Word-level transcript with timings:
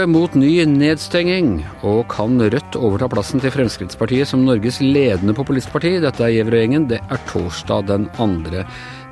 det 0.00 0.08
mot 0.08 0.32
ny 0.38 0.62
nedstenging, 0.64 1.60
og 1.84 2.06
kan 2.08 2.40
Rødt 2.40 2.76
overta 2.78 3.08
plassen 3.12 3.42
til 3.42 3.52
Fremskrittspartiet 3.52 4.30
som 4.30 4.46
Norges 4.46 4.78
ledende 4.80 5.34
populistparti? 5.36 5.98
Dette 6.00 6.24
er 6.24 6.32
Gjevrøy-gjengen. 6.38 6.86
Det 6.88 7.02
er 7.04 7.20
torsdag 7.28 7.88
den 7.90 8.06
2. 8.16 8.64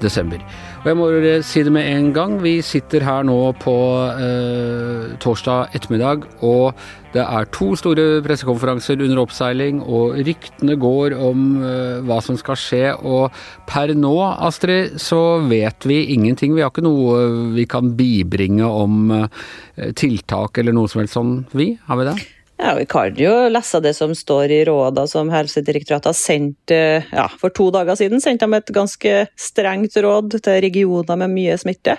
desember. 0.03 0.43
Og 0.83 0.87
jeg 0.91 0.99
må 0.99 1.09
si 1.47 1.65
det 1.67 1.73
med 1.75 1.89
en 1.91 2.13
gang, 2.17 2.39
vi 2.43 2.59
sitter 2.65 3.05
her 3.05 3.27
nå 3.27 3.37
på 3.63 3.75
eh, 4.15 5.19
torsdag 5.23 5.75
ettermiddag, 5.77 6.25
og 6.47 6.79
det 7.15 7.25
er 7.25 7.49
to 7.57 7.71
store 7.79 8.21
pressekonferanser 8.25 9.01
under 9.01 9.23
oppseiling, 9.23 9.81
og 9.83 10.19
ryktene 10.29 10.77
går 10.81 11.17
om 11.17 11.45
eh, 11.65 11.99
hva 12.07 12.21
som 12.25 12.39
skal 12.41 12.59
skje. 12.61 12.85
Og 13.01 13.35
per 13.69 13.95
nå, 13.97 14.15
Astrid, 14.49 14.99
så 15.03 15.41
vet 15.49 15.89
vi 15.89 16.03
ingenting. 16.15 16.55
Vi 16.57 16.65
har 16.65 16.73
ikke 16.73 16.87
noe 16.87 17.53
vi 17.57 17.67
kan 17.71 17.95
bibringe 17.99 18.69
om 18.69 19.13
eh, 19.23 19.93
tiltak 19.99 20.61
eller 20.61 20.77
noe 20.77 20.91
som 20.91 21.03
helst 21.03 21.19
sånn, 21.19 21.39
vi? 21.57 21.73
Har 21.89 22.01
vi 22.01 22.11
det? 22.13 22.19
Ja, 22.59 22.75
Vi 22.75 22.87
kan 22.91 23.15
jo 23.15 23.33
lese 23.53 23.79
det 23.81 23.93
som 23.95 24.15
står 24.19 24.51
i 24.51 24.65
råda 24.67 25.05
som 25.07 25.29
Helsedirektoratet 25.31 26.11
har 26.11 26.17
sendt 26.19 26.73
eh, 26.75 27.07
ja, 27.15 27.29
For 27.39 27.55
to 27.55 27.69
dager 27.75 27.95
siden 27.99 28.23
sendte 28.23 28.49
de 28.49 28.59
et 28.59 28.73
ganske 28.75 29.13
strengt 29.39 29.95
råd 29.95 30.41
til 30.41 30.59
regioner 30.65 31.21
med 31.23 31.37
mye 31.37 31.55
smitte. 31.61 31.95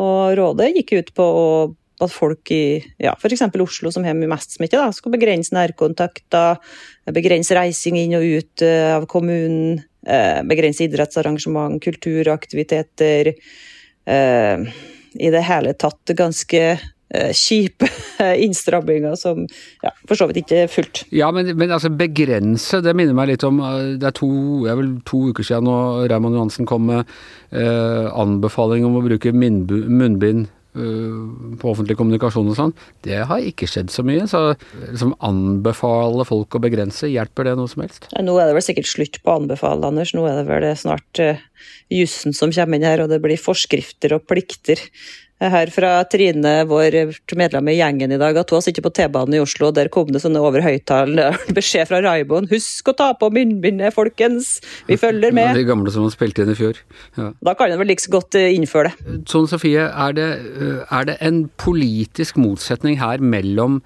Og 0.00 0.32
Rådet 0.38 0.72
gikk 0.78 0.94
ut 0.96 1.12
på 1.18 1.28
at 1.98 2.14
folk 2.14 2.52
i 2.54 2.78
ja, 3.02 3.12
f.eks. 3.18 3.42
Oslo, 3.60 3.92
som 3.92 4.06
har 4.06 4.16
mest 4.16 4.56
smitte, 4.56 4.80
da, 4.80 4.88
skal 4.94 5.12
begrense 5.12 5.52
nærkontakter, 5.52 6.56
begrense 7.12 7.58
reising 7.58 7.98
inn 8.00 8.16
og 8.16 8.24
ut 8.24 8.64
eh, 8.64 8.94
av 8.94 9.04
kommunen, 9.10 9.82
eh, 10.06 10.40
begrense 10.48 10.86
idrettsarrangement, 10.88 11.82
kulturaktiviteter. 11.84 13.34
I 14.08 15.28
det 15.34 15.40
hele 15.44 15.74
tatt 15.76 16.14
ganske 16.16 16.62
kjipe 17.32 17.88
innstramminger 18.44 19.14
som 19.16 19.46
ja, 19.82 19.92
for 20.08 20.18
så 20.18 20.28
vidt 20.28 20.42
ikke 20.42 20.62
er 20.64 20.72
fullt. 20.72 21.04
Ja, 21.14 21.30
men, 21.34 21.50
men, 21.56 21.72
altså 21.72 21.90
begrense, 21.92 22.82
det 22.84 22.94
minner 22.96 23.16
meg 23.16 23.32
litt 23.32 23.46
om 23.46 23.62
eh, 23.64 23.96
Det 24.00 24.10
er 24.10 24.18
to, 24.18 24.30
er 24.68 24.78
vel 24.78 24.94
to 25.08 25.28
uker 25.32 25.46
siden 25.46 25.68
nå 25.68 25.78
Raymond 26.10 26.38
Johansen 26.38 26.68
kom 26.68 26.88
med 26.90 27.08
eh, 27.50 28.06
anbefaling 28.12 28.86
om 28.86 28.98
å 28.98 29.04
bruke 29.04 29.32
munnbind 29.34 30.48
eh, 30.48 31.20
på 31.60 31.70
offentlig 31.72 31.98
kommunikasjon 31.98 32.50
og 32.52 32.58
sånn. 32.58 32.74
Det 33.06 33.22
har 33.30 33.44
ikke 33.44 33.68
skjedd 33.70 33.92
så 33.94 34.04
mye. 34.06 34.26
Så 34.30 34.42
liksom 34.84 35.14
anbefale 35.24 36.26
folk 36.28 36.58
å 36.58 36.62
begrense, 36.64 37.10
hjelper 37.10 37.50
det 37.50 37.56
noe 37.58 37.70
som 37.70 37.84
helst? 37.86 38.10
Ja, 38.12 38.24
nå 38.26 38.36
er 38.40 38.50
det 38.50 38.58
vel 38.58 38.66
sikkert 38.68 38.90
slutt 38.90 39.20
på 39.22 39.32
å 39.32 39.38
anbefale, 39.42 39.88
Anders. 39.88 40.14
Nå 40.16 40.26
er 40.28 40.42
det 40.42 40.48
vel 40.50 40.68
snart 40.78 41.22
uh, 41.24 41.40
jussen 41.92 42.36
som 42.36 42.52
kommer 42.54 42.78
inn 42.78 42.88
her, 42.88 43.04
og 43.04 43.12
det 43.12 43.22
blir 43.24 43.40
forskrifter 43.40 44.16
og 44.18 44.28
plikter. 44.30 44.84
Hører 45.38 45.70
fra 45.70 45.90
Trine, 46.10 46.52
vår 46.66 46.96
medlem 47.38 47.68
i 47.70 47.76
gjengen 47.76 48.10
i 48.10 48.18
dag, 48.18 48.34
at 48.40 48.50
hun 48.50 48.58
har 48.58 48.64
sittet 48.66 48.82
på 48.82 48.90
T-banen 48.90 49.36
i 49.38 49.42
Oslo, 49.42 49.68
og 49.68 49.76
der 49.76 49.90
kom 49.94 50.10
det 50.10 50.24
sånne 50.24 50.42
over 50.42 50.64
beskjed 51.58 51.86
fra 51.86 52.00
Raibon. 52.02 52.48
Husk 52.50 52.90
å 52.90 52.96
ta 52.98 53.12
på 53.14 53.30
munnbindet, 53.30 53.94
folkens! 53.94 54.56
Vi 54.88 54.98
følger 54.98 55.34
med! 55.36 55.54
De 55.54 55.62
gamle 55.68 55.94
som 55.94 56.08
han 56.08 56.14
spilte 56.14 56.42
inn 56.42 56.50
i 56.50 56.58
fjor. 56.58 56.82
Ja. 57.14 57.30
Da 57.38 57.54
kan 57.54 57.70
en 57.70 57.78
vel 57.78 57.92
like 57.92 58.10
godt 58.10 58.34
eh, 58.38 58.50
innføre 58.56 58.90
det. 58.90 59.20
Sånn 59.30 59.46
Sofie, 59.50 59.86
er 59.86 60.18
det, 60.18 60.28
eh, 60.58 60.82
er 60.90 61.08
det 61.12 61.18
en 61.22 61.44
politisk 61.60 62.40
motsetning 62.42 62.98
her 62.98 63.22
mellom 63.22 63.78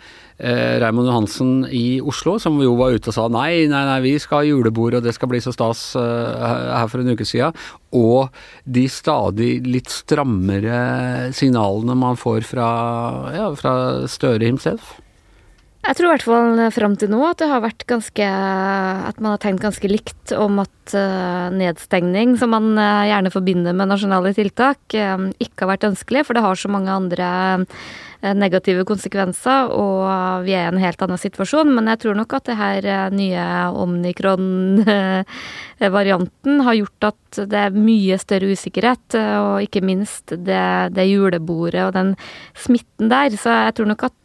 eh, 0.42 0.78
Raymond 0.82 1.08
Johansen 1.08 1.52
i 1.70 2.00
Oslo, 2.04 2.36
som 2.42 2.58
jo 2.62 2.74
var 2.78 2.96
ute 2.96 3.12
og 3.12 3.16
sa 3.16 3.28
nei, 3.32 3.68
nei, 3.70 3.84
nei, 3.88 4.00
vi 4.04 4.16
skal 4.22 4.42
ha 4.42 4.48
julebord 4.48 4.98
og 4.98 5.06
det 5.06 5.14
skal 5.16 5.30
bli 5.30 5.40
så 5.42 5.54
stas 5.54 5.92
eh, 5.98 6.48
her 6.76 6.90
for 6.90 7.02
en 7.02 7.14
uke 7.14 7.26
siden, 7.28 7.56
og 7.96 8.32
de 8.64 8.86
stadig 8.90 9.54
litt 9.68 9.92
strammere 9.92 11.30
signalene 11.36 11.96
man 11.98 12.18
får 12.20 12.46
fra, 12.48 12.68
ja, 13.36 13.48
fra 13.58 13.72
Støre 14.11 14.46
himself? 14.46 14.96
Jeg 15.83 15.98
tror 15.98 16.06
i 16.06 16.11
hvert 16.12 16.24
fall 16.24 16.61
fram 16.70 16.92
til 16.94 17.11
nå 17.11 17.18
at 17.27 17.40
det 17.40 17.48
har 17.50 17.62
vært 17.64 17.83
ganske 17.90 18.27
At 18.30 19.18
man 19.18 19.33
har 19.33 19.40
tenkt 19.42 19.64
ganske 19.64 19.88
likt 19.90 20.30
om 20.36 20.61
at 20.62 20.94
uh, 20.94 21.50
nedstengning, 21.50 22.36
som 22.38 22.52
man 22.55 22.68
uh, 22.78 23.02
gjerne 23.08 23.33
forbinder 23.34 23.74
med 23.74 23.90
nasjonale 23.90 24.30
tiltak, 24.36 24.78
uh, 24.94 25.27
ikke 25.42 25.64
har 25.64 25.72
vært 25.72 25.88
ønskelig, 25.90 26.22
for 26.28 26.38
det 26.38 26.44
har 26.46 26.61
så 26.61 26.70
mange 26.70 26.94
andre 26.94 27.33
Eh, 27.58 27.67
negative 28.22 28.84
konsekvenser, 28.86 29.66
og 29.74 30.44
vi 30.46 30.55
er 30.55 30.68
i 30.68 30.70
en 30.70 30.78
helt 30.83 31.02
annen 31.02 31.18
situasjon. 31.18 31.74
Men 31.74 31.88
jeg 31.90 31.98
tror 32.05 32.14
nok 32.18 32.33
at 32.38 32.46
det 32.50 32.56
her 32.60 32.80
eh, 32.86 33.10
nye 33.14 33.44
omnikron-varianten 33.83 36.61
har 36.66 36.74
gjort 36.78 37.02
at 37.11 37.20
det 37.50 37.58
er 37.58 37.70
mye 37.74 38.18
større 38.22 38.50
usikkerhet, 38.55 39.14
eh, 39.18 39.38
og 39.42 39.62
ikke 39.66 39.86
minst 39.86 40.27
det, 40.32 40.88
det 40.94 41.11
julebordet 41.11 41.82
og 41.88 41.92
den 41.96 42.11
smitten 42.55 43.08
der. 43.12 43.30
Så 43.34 43.50
jeg 43.68 43.74
tror 43.78 43.88
nok 43.92 44.02
at 44.11 44.22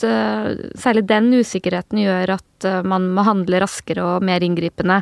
særlig 0.78 1.04
den 1.10 1.26
usikkerheten 1.40 1.98
gjør 2.06 2.28
at 2.38 2.57
man 2.88 3.10
må 3.14 3.26
handle 3.28 3.62
raskere 3.62 4.06
og 4.06 4.26
mer 4.26 4.44
inngripende. 4.46 5.02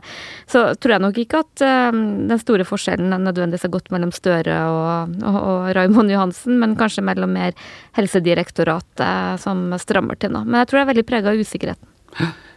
Så 0.52 0.66
tror 0.80 0.96
jeg 0.96 1.04
nok 1.06 1.20
ikke 1.22 1.44
at 1.46 1.64
den 1.64 2.42
store 2.42 2.66
forskjellen 2.68 3.14
nødvendigvis 3.14 3.68
har 3.68 3.74
gått 3.76 3.92
mellom 3.94 4.12
Støre 4.16 4.58
og, 4.72 5.16
og, 5.24 5.40
og 5.40 5.70
Raymond 5.78 6.12
Johansen, 6.12 6.60
men 6.62 6.76
kanskje 6.80 7.06
mellom 7.06 7.36
mer 7.36 7.56
Helsedirektoratet 7.98 9.42
som 9.44 9.68
strammer 9.82 10.20
til 10.20 10.36
nå. 10.36 10.44
Men 10.46 10.64
jeg 10.64 10.72
tror 10.72 10.82
det 10.82 10.86
er 10.86 10.92
veldig 10.94 11.08
prega 11.10 11.34
av 11.34 11.42
usikkerheten. 11.46 11.92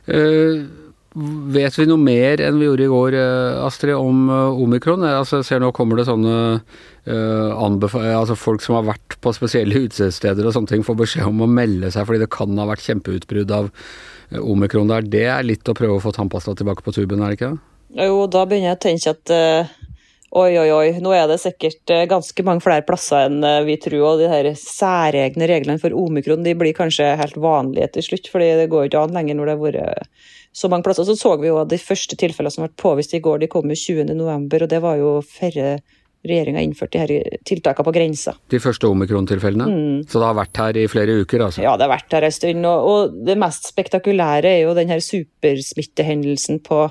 Uh, 0.09 0.88
vet 1.15 1.79
vi 1.79 1.87
noe 1.89 2.01
mer 2.01 2.43
enn 2.45 2.59
vi 2.61 2.67
gjorde 2.69 2.85
i 2.85 2.91
går, 2.93 3.17
eh, 3.17 3.61
Astrid, 3.65 3.95
om 3.97 4.29
uh, 4.31 4.61
omikron? 4.61 5.07
Altså, 5.07 5.41
jeg 5.41 5.49
ser 5.49 5.63
nå 5.63 5.71
kommer 5.77 5.99
det 5.99 6.09
sånne 6.09 6.35
uh, 6.59 8.19
altså 8.19 8.37
folk 8.37 8.65
som 8.65 8.77
har 8.77 8.87
vært 8.91 9.17
på 9.25 9.33
spesielle 9.37 9.87
utesteder 9.87 10.47
og 10.47 10.55
sånne 10.57 10.75
ting, 10.75 10.85
får 10.87 11.01
beskjed 11.01 11.31
om 11.31 11.47
å 11.47 11.51
melde 11.51 11.91
seg 11.95 12.07
fordi 12.09 12.23
det 12.25 12.31
kan 12.35 12.53
ha 12.61 12.69
vært 12.69 12.85
kjempeutbrudd 12.85 13.57
av 13.57 13.73
omikron 14.45 14.93
der. 14.93 15.09
Det 15.09 15.25
er 15.33 15.47
litt 15.47 15.69
å 15.69 15.77
prøve 15.77 15.97
å 15.97 16.05
få 16.05 16.13
tannpasta 16.13 16.53
tilbake 16.59 16.85
på 16.85 16.93
tuben, 16.93 17.25
er 17.25 17.33
det 17.33 17.41
ikke? 17.41 17.55
Jo, 17.97 18.27
da 18.29 18.45
begynner 18.45 18.75
jeg 18.75 18.79
å 18.79 18.85
tenke 18.85 19.17
at 19.17 19.37
Oi, 20.37 20.59
oi, 20.61 20.69
oi. 20.69 20.89
Nå 21.01 21.15
er 21.17 21.25
det 21.31 21.39
sikkert 21.41 21.89
uh, 21.89 22.05
ganske 22.09 22.45
mange 22.45 22.61
flere 22.61 22.85
plasser 22.85 23.31
enn 23.31 23.41
eh, 23.41 23.63
vi 23.65 23.79
tror. 23.81 24.03
Og 24.11 24.21
de 24.21 24.27
her 24.29 24.51
særegne 24.61 25.49
reglene 25.49 25.81
for 25.81 25.97
omikron 25.97 26.45
de 26.45 26.53
blir 26.59 26.77
kanskje 26.77 27.15
helt 27.17 27.39
vanlige 27.41 27.95
til 27.95 28.05
slutt. 28.11 28.29
fordi 28.29 28.51
det 28.61 28.67
går 28.69 28.85
jo 28.85 28.91
ikke 28.91 29.05
an 29.07 29.17
lenger 29.17 29.39
når 29.39 29.49
det 29.49 29.55
har 29.55 29.63
vært 29.63 30.27
så 30.59 30.71
mange 30.71 30.87
plasser. 30.87 31.07
Så 31.07 31.17
så 31.19 31.37
vi 31.39 31.51
jo 31.51 31.61
at 31.61 31.71
de 31.71 31.79
første 31.81 32.19
tilfellene 32.19 32.55
som 32.55 32.67
ble 32.67 32.73
påvist 32.81 33.15
i 33.15 33.23
går, 33.23 33.43
de 33.45 33.51
kom 33.53 33.71
jo 33.71 33.79
20.11. 33.79 34.49
Og 34.65 34.69
det 34.73 34.83
var 34.85 34.99
jo 35.01 35.15
færre 35.23 35.79
regjeringa 36.27 36.63
innførte 36.65 36.99
de 36.99 37.03
her 37.05 37.37
tiltakene 37.47 37.87
på 37.87 37.95
grensa. 37.95 38.35
De 38.51 38.61
første 38.63 38.89
omikron-tilfellene? 38.91 39.69
Mm. 39.69 40.01
Så 40.11 40.19
det 40.19 40.27
har 40.27 40.39
vært 40.39 40.61
her 40.61 40.81
i 40.81 40.89
flere 40.91 41.21
uker, 41.23 41.45
altså? 41.47 41.63
Ja, 41.63 41.77
det 41.79 41.87
har 41.87 41.95
vært 41.95 42.17
her 42.17 42.27
en 42.27 42.35
stund. 42.35 42.67
Og, 42.67 42.89
og 42.91 43.21
det 43.29 43.39
mest 43.39 43.71
spektakulære 43.71 44.57
er 44.57 44.65
jo 44.65 44.75
den 44.79 44.91
her 44.91 45.05
supersmittehendelsen 45.05 46.61
på 46.67 46.89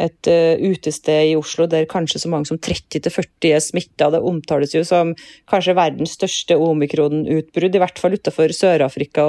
et 0.00 0.30
uh, 0.30 0.58
utested 0.58 1.30
i 1.30 1.36
Oslo 1.38 1.68
der 1.70 1.86
kanskje 1.90 2.20
så 2.22 2.30
mange 2.32 2.48
som 2.50 2.58
30-40 2.58 3.50
er 3.52 3.62
smitta. 3.62 4.10
Det 4.10 4.22
omtales 4.26 4.74
jo 4.74 4.82
som 4.86 5.14
kanskje 5.50 5.76
verdens 5.78 6.16
største 6.18 6.58
omikron-utbrudd, 6.58 7.78
i 7.78 7.82
hvert 7.82 8.02
fall 8.02 8.18
utenfor 8.18 8.54
Sør-Afrika, 8.56 9.28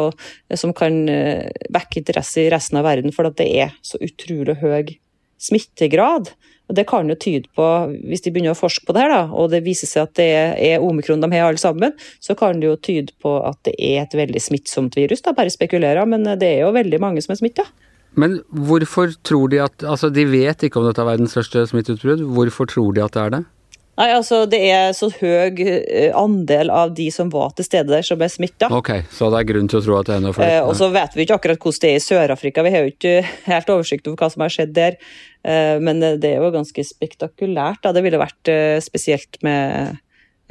som 0.58 0.74
kan 0.78 1.04
uh, 1.12 1.46
vekke 1.76 2.02
interesse 2.02 2.46
i 2.46 2.50
resten 2.54 2.82
av 2.82 2.88
verden, 2.90 3.14
for 3.16 3.30
at 3.30 3.38
det 3.42 3.50
er 3.54 3.78
så 3.86 4.02
utrolig 4.02 4.58
høy 4.64 4.98
smittegrad. 5.42 6.34
Og 6.66 6.76
Det 6.76 6.88
kan 6.90 7.10
jo 7.10 7.16
tyde 7.16 7.50
på, 7.54 7.66
hvis 8.10 8.24
de 8.26 8.32
begynner 8.34 8.56
å 8.56 8.58
forske 8.58 8.88
på 8.88 8.94
det 8.96 9.04
her, 9.04 9.12
da, 9.14 9.24
og 9.30 9.52
det 9.54 9.62
viser 9.68 9.90
seg 9.90 10.08
at 10.08 10.16
det 10.18 10.30
er 10.34 10.82
omikron 10.84 11.22
de 11.22 11.30
har 11.30 11.52
alle 11.52 11.62
sammen, 11.62 11.94
så 12.18 12.34
kan 12.38 12.58
det 12.58 12.72
jo 12.72 12.80
tyde 12.82 13.14
på 13.22 13.36
at 13.46 13.60
det 13.70 13.76
er 13.78 14.02
et 14.02 14.18
veldig 14.18 14.42
smittsomt 14.42 14.98
virus. 14.98 15.22
da, 15.22 15.36
Bare 15.38 15.54
spekulerer, 15.54 16.10
men 16.10 16.26
det 16.26 16.56
er 16.56 16.64
jo 16.66 16.74
veldig 16.74 17.02
mange 17.04 17.22
som 17.22 17.36
er 17.36 17.44
smitta. 17.44 17.68
Men 18.16 18.40
hvorfor 18.50 19.16
tror 19.28 19.52
de 19.52 19.60
at 19.64 19.84
Altså, 19.84 20.10
de 20.14 20.24
vet 20.30 20.64
ikke 20.64 20.80
om 20.80 20.88
dette 20.88 21.04
er 21.04 21.10
verdens 21.10 21.36
største 21.36 21.66
smitteutbrudd. 21.72 22.24
Hvorfor 22.36 22.70
tror 22.72 22.96
de 22.96 23.04
at 23.04 23.16
det 23.16 23.24
er 23.26 23.36
det? 23.38 23.44
Nei, 23.96 24.10
altså 24.12 24.42
Det 24.50 24.60
er 24.68 24.90
så 24.96 25.08
høy 25.22 25.62
eh, 25.64 26.10
andel 26.20 26.72
av 26.74 26.92
de 26.98 27.08
som 27.16 27.30
var 27.32 27.54
til 27.56 27.68
stede 27.68 27.94
der, 27.94 28.04
som 28.04 28.20
er 28.20 28.32
smitta. 28.32 28.68
Okay, 28.76 29.06
så 29.14 29.30
det 29.32 29.40
er 29.40 29.50
grunn 29.54 29.70
til 29.72 29.80
å 29.80 29.86
tro 29.86 30.00
at 30.00 30.10
det 30.10 30.16
er 30.16 30.20
enda 30.20 30.34
flere? 30.36 30.58
Eh, 30.58 30.68
og 30.68 30.76
så 30.76 30.90
vet 30.92 31.16
vi 31.16 31.24
ikke 31.24 31.38
akkurat 31.40 31.62
hvordan 31.62 31.84
det 31.86 31.92
er 31.94 32.00
i 32.00 32.04
Sør-Afrika. 32.04 32.66
Vi 32.66 32.74
har 32.74 32.84
jo 32.84 32.92
ikke 32.92 33.16
helt 33.48 33.72
oversikt 33.72 34.10
over 34.12 34.20
hva 34.20 34.32
som 34.34 34.44
har 34.44 34.56
skjedd 34.58 34.74
der. 34.76 35.00
Eh, 35.48 35.78
men 35.80 36.04
det 36.04 36.34
er 36.34 36.44
jo 36.44 36.52
ganske 36.56 36.88
spektakulært. 36.92 37.86
Da. 37.86 37.94
Det 37.96 38.04
ville 38.04 38.20
vært 38.20 38.52
eh, 38.52 38.82
spesielt 38.84 39.40
med 39.48 40.02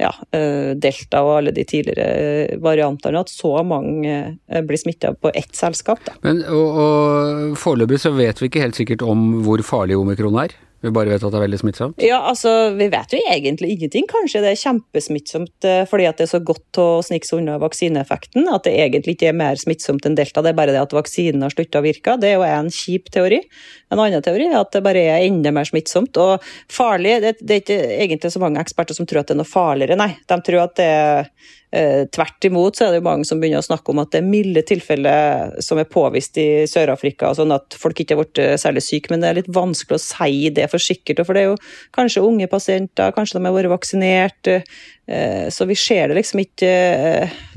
ja, 0.01 0.11
eh, 0.35 0.73
Delta 0.75 1.21
og 1.23 1.37
alle 1.39 1.53
de 1.55 1.63
tidligere 1.67 2.05
eh, 2.05 2.57
variantene, 2.61 3.21
at 3.23 3.31
så 3.31 3.53
mange 3.67 4.15
eh, 4.15 4.63
blir 4.65 4.79
smitta 4.81 5.13
på 5.15 5.31
ett 5.33 5.55
selskap. 5.55 6.03
Da. 6.07 6.17
Men, 6.25 6.43
og, 6.51 6.79
og 6.83 7.57
Foreløpig 7.59 8.01
så 8.03 8.11
vet 8.15 8.41
vi 8.41 8.51
ikke 8.51 8.63
helt 8.65 8.79
sikkert 8.79 9.05
om 9.05 9.27
hvor 9.45 9.63
farlig 9.65 9.97
omikron 9.99 10.39
er? 10.43 10.55
Vi 10.85 10.93
bare 10.93 11.09
vet 11.09 11.23
at 11.23 11.33
det 11.33 11.39
er 11.39 11.45
veldig 11.45 11.59
smittsomt? 11.61 12.03
Ja, 12.03 12.19
altså, 12.29 12.51
Vi 12.77 12.87
vet 12.93 13.15
jo 13.15 13.21
egentlig 13.31 13.71
ingenting. 13.73 14.05
Kanskje 14.09 14.43
det 14.43 14.51
er 14.53 14.61
kjempesmittsomt 14.61 15.67
eh, 15.67 15.81
fordi 15.89 16.05
at 16.09 16.19
det 16.19 16.27
er 16.27 16.33
så 16.35 16.41
godt 16.45 16.79
å 16.81 16.87
snike 17.05 17.25
seg 17.25 17.41
unna 17.41 17.57
vaksineeffekten. 17.61 18.45
At 18.53 18.67
det 18.67 18.75
egentlig 18.83 19.17
ikke 19.17 19.31
er 19.31 19.39
mer 19.39 19.57
smittsomt 19.59 20.05
enn 20.05 20.17
delta. 20.17 20.43
Det 20.45 20.53
er 20.53 20.59
bare 20.59 20.75
det 20.75 20.83
at 20.83 20.93
vaksinen 20.95 21.45
har 21.45 21.55
slutta 21.55 21.81
å 21.81 21.85
virke. 21.85 22.17
Det 22.21 22.31
er 22.31 22.37
jo 22.37 22.45
en 22.45 22.69
kjip 22.73 23.09
teori. 23.15 23.41
En 23.89 24.01
annen 24.01 24.23
teori 24.25 24.49
er 24.51 24.59
at 24.59 24.73
det 24.75 24.83
bare 24.85 25.07
er 25.15 25.25
enda 25.25 25.53
mer 25.55 25.67
smittsomt. 25.69 26.21
Og 26.21 26.45
farlig 26.71 27.17
det, 27.25 27.37
det 27.41 27.57
er 27.57 27.63
ikke 27.65 27.81
egentlig 28.05 28.33
så 28.35 28.43
mange 28.43 28.61
eksperter 28.61 28.97
som 28.97 29.09
tror 29.09 29.23
at 29.23 29.31
det 29.31 29.37
er 29.37 29.41
noe 29.41 29.49
farligere, 29.49 29.97
nei. 29.99 30.11
De 30.29 30.41
tror 30.45 30.67
at 30.67 30.77
det 30.77 30.89
er 30.93 31.31
tvert 32.13 32.45
imot 32.47 32.77
så 32.77 32.87
er 32.87 32.95
det 32.95 33.05
mange 33.05 33.27
som 33.27 33.41
begynner 33.41 33.63
å 33.63 33.65
snakke 33.65 33.91
om 33.91 33.99
at 34.03 34.11
det 34.13 34.21
er 34.21 34.27
milde 34.27 34.61
tilfeller 34.67 35.55
som 35.63 35.79
er 35.81 35.89
påvist 35.91 36.37
i 36.39 36.65
Sør-Afrika, 36.69 37.33
sånn 37.35 37.53
at 37.55 37.75
folk 37.79 37.99
ikke 37.99 38.15
har 38.15 38.21
blitt 38.21 38.41
eh, 38.41 38.55
særlig 38.61 38.83
syke, 38.85 39.11
men 39.11 39.23
det 39.23 39.29
er 39.29 39.39
litt 39.41 39.51
vanskelig 39.51 39.99
å 39.99 40.03
si 40.03 40.51
det 40.55 40.69
for 40.71 40.81
sikkert. 40.81 41.23
For 41.27 41.35
det 41.35 41.43
er 41.43 41.49
jo 41.51 41.59
kanskje 41.95 42.23
unge 42.25 42.47
pasienter, 42.51 43.11
kanskje 43.15 43.39
de 43.39 43.45
har 43.47 43.57
vært 43.57 43.73
vaksinert. 43.73 44.51
Eh, 45.07 45.49
så 45.53 45.67
vi 45.69 45.77
ser 45.77 46.09
det 46.09 46.17
liksom 46.17 46.41
ikke 46.41 46.71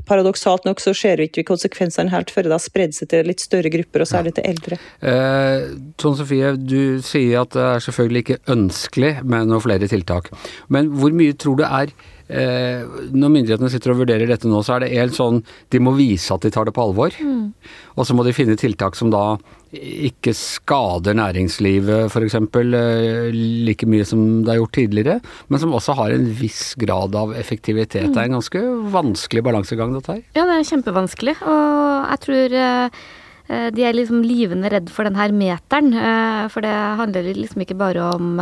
Paradoksalt 0.09 0.65
nok 0.65 0.81
så 0.81 0.93
ser 0.97 1.21
vi 1.21 1.27
ikke 1.29 1.45
konsekvensene 1.45 2.09
helt 2.09 2.31
før 2.33 2.47
det 2.47 2.55
har 2.55 2.61
spredd 2.63 2.95
seg 2.97 3.11
til 3.11 3.27
litt 3.29 3.43
større 3.43 3.69
grupper, 3.69 4.01
og 4.01 4.09
særlig 4.09 4.31
til 4.37 4.47
eldre. 4.49 4.79
Eh, 5.05 5.67
Tone 6.01 6.17
Sofie, 6.17 6.55
du 6.57 6.97
sier 7.05 7.43
at 7.43 7.53
det 7.53 7.65
er 7.67 7.83
selvfølgelig 7.85 8.23
ikke 8.25 8.39
ønskelig 8.55 9.11
med 9.21 9.51
noen 9.51 9.61
flere 9.61 9.89
tiltak. 9.91 10.31
Men 10.73 10.89
hvor 10.97 11.13
mye 11.13 11.37
tror 11.37 11.59
du 11.61 11.67
er 11.67 11.93
Eh, 12.29 12.83
når 13.09 13.31
myndighetene 13.33 13.71
sitter 13.73 13.95
og 13.95 14.03
vurderer 14.03 14.29
dette 14.29 14.45
nå, 14.45 14.59
så 14.61 14.75
er 14.75 14.83
det 14.83 14.91
helt 14.93 15.15
sånn 15.17 15.39
De 15.73 15.79
må 15.81 15.95
vise 15.97 16.29
at 16.29 16.43
de 16.45 16.51
tar 16.53 16.67
det 16.69 16.75
på 16.75 16.83
alvor. 16.85 17.15
Mm. 17.17 17.55
Og 17.97 18.05
så 18.05 18.13
må 18.13 18.25
de 18.25 18.35
finne 18.37 18.57
tiltak 18.59 18.97
som 18.99 19.09
da 19.09 19.39
ikke 19.73 20.33
skader 20.33 21.17
næringslivet 21.17 22.09
f.eks. 22.09 22.35
Eh, 22.39 23.29
like 23.67 23.85
mye 23.89 24.07
som 24.07 24.41
det 24.45 24.53
er 24.53 24.61
gjort 24.61 24.75
tidligere, 24.77 25.19
men 25.49 25.61
som 25.61 25.75
også 25.77 25.95
har 25.99 26.15
en 26.15 26.25
viss 26.39 26.73
grad 26.79 27.15
av 27.17 27.35
effektivitet. 27.37 28.09
Det 28.09 28.17
er 28.17 28.29
en 28.29 28.39
ganske 28.39 28.63
vanskelig 28.95 29.45
balansegang, 29.45 29.93
dette 29.97 30.17
her. 30.17 30.25
Ja, 30.37 30.47
det 30.49 30.57
er 30.57 30.69
kjempevanskelig. 30.73 31.37
Og 31.45 32.11
jeg 32.11 32.25
tror 32.27 32.59
eh 32.59 33.01
de 33.49 33.81
er 33.81 33.95
liksom 33.97 34.19
livende 34.21 34.69
redd 34.69 34.91
for 34.93 35.07
den 35.07 35.15
her 35.17 35.31
meteren. 35.33 35.87
Eh, 35.89 36.43
for 36.53 36.61
det 36.61 36.69
handler 36.69 37.33
liksom 37.33 37.63
ikke 37.63 37.79
bare 37.79 38.11
om 38.13 38.37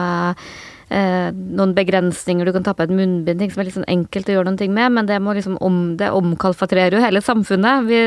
eh, 0.90 1.30
noen 1.32 1.74
begrensninger, 1.78 2.48
du 2.48 2.54
kan 2.56 2.66
ta 2.66 2.74
på 2.78 2.86
et 2.86 2.94
munnbind, 2.94 3.42
ting 3.42 3.54
som 3.54 3.62
er 3.62 3.70
litt 3.70 3.78
sånn 3.78 3.90
enkelt 3.92 4.30
å 4.30 4.38
gjøre 4.38 4.50
noen 4.50 4.60
ting 4.62 4.74
med, 4.76 4.94
men 4.96 5.10
det 5.10 5.20
liksom 5.20 5.58
om, 5.64 5.82
det 6.00 6.12
omkalfatrerer 6.16 6.98
jo 6.98 7.04
hele 7.04 7.24
samfunnet. 7.24 7.88
Vi, 7.90 8.02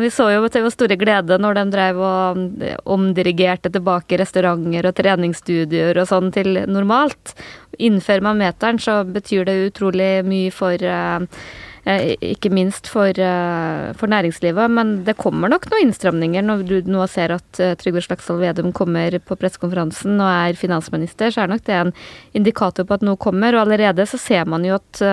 vi, 0.00 0.12
så 0.14 0.30
jo 0.32 0.48
til 0.48 0.64
vår 0.66 0.74
store 0.76 0.98
glede 1.00 1.40
når 1.40 1.60
de 1.60 1.66
drev 1.74 2.00
og 2.04 2.64
omdirigerte 2.96 3.72
tilbake 3.74 4.18
restauranter 4.20 4.90
og 4.90 4.96
treningsstudier 4.98 6.00
og 6.00 6.10
sånn 6.10 6.32
til 6.34 6.64
normalt. 6.70 7.36
Innfører 7.82 8.22
man 8.24 8.40
meteren, 8.40 8.78
så 8.78 9.02
betyr 9.04 9.48
det 9.48 9.60
utrolig 9.68 10.12
mye 10.26 10.52
for 10.54 10.78
eh, 10.78 11.22
Eh, 11.24 11.73
ikke 11.84 12.48
minst 12.48 12.88
for, 12.88 13.12
eh, 13.12 13.92
for, 13.92 14.08
næringslivet. 14.08 14.70
Men 14.70 15.04
det 15.04 15.16
kommer 15.20 15.50
nok 15.52 15.68
noen 15.68 15.88
innstramninger 15.88 16.42
når 16.42 16.64
du 16.68 16.88
nå 16.88 17.04
ser 17.12 17.34
at 17.36 17.60
eh, 17.60 17.74
Trygve 17.76 18.00
Slagsvold 18.00 18.40
Vedum 18.40 18.72
kommer 18.72 19.18
på 19.20 19.36
pressekonferansen 19.36 20.16
og 20.16 20.30
er 20.30 20.56
finansminister, 20.56 21.30
så 21.30 21.44
er 21.44 21.52
nok 21.52 21.64
det 21.68 21.76
en 21.76 21.92
indikator 22.32 22.88
på 22.88 22.96
at 22.96 23.04
noe 23.04 23.20
kommer. 23.20 23.54
Og 23.54 23.66
allerede 23.66 24.08
så 24.08 24.20
ser 24.20 24.48
man 24.48 24.64
jo 24.64 24.78
at 24.78 25.04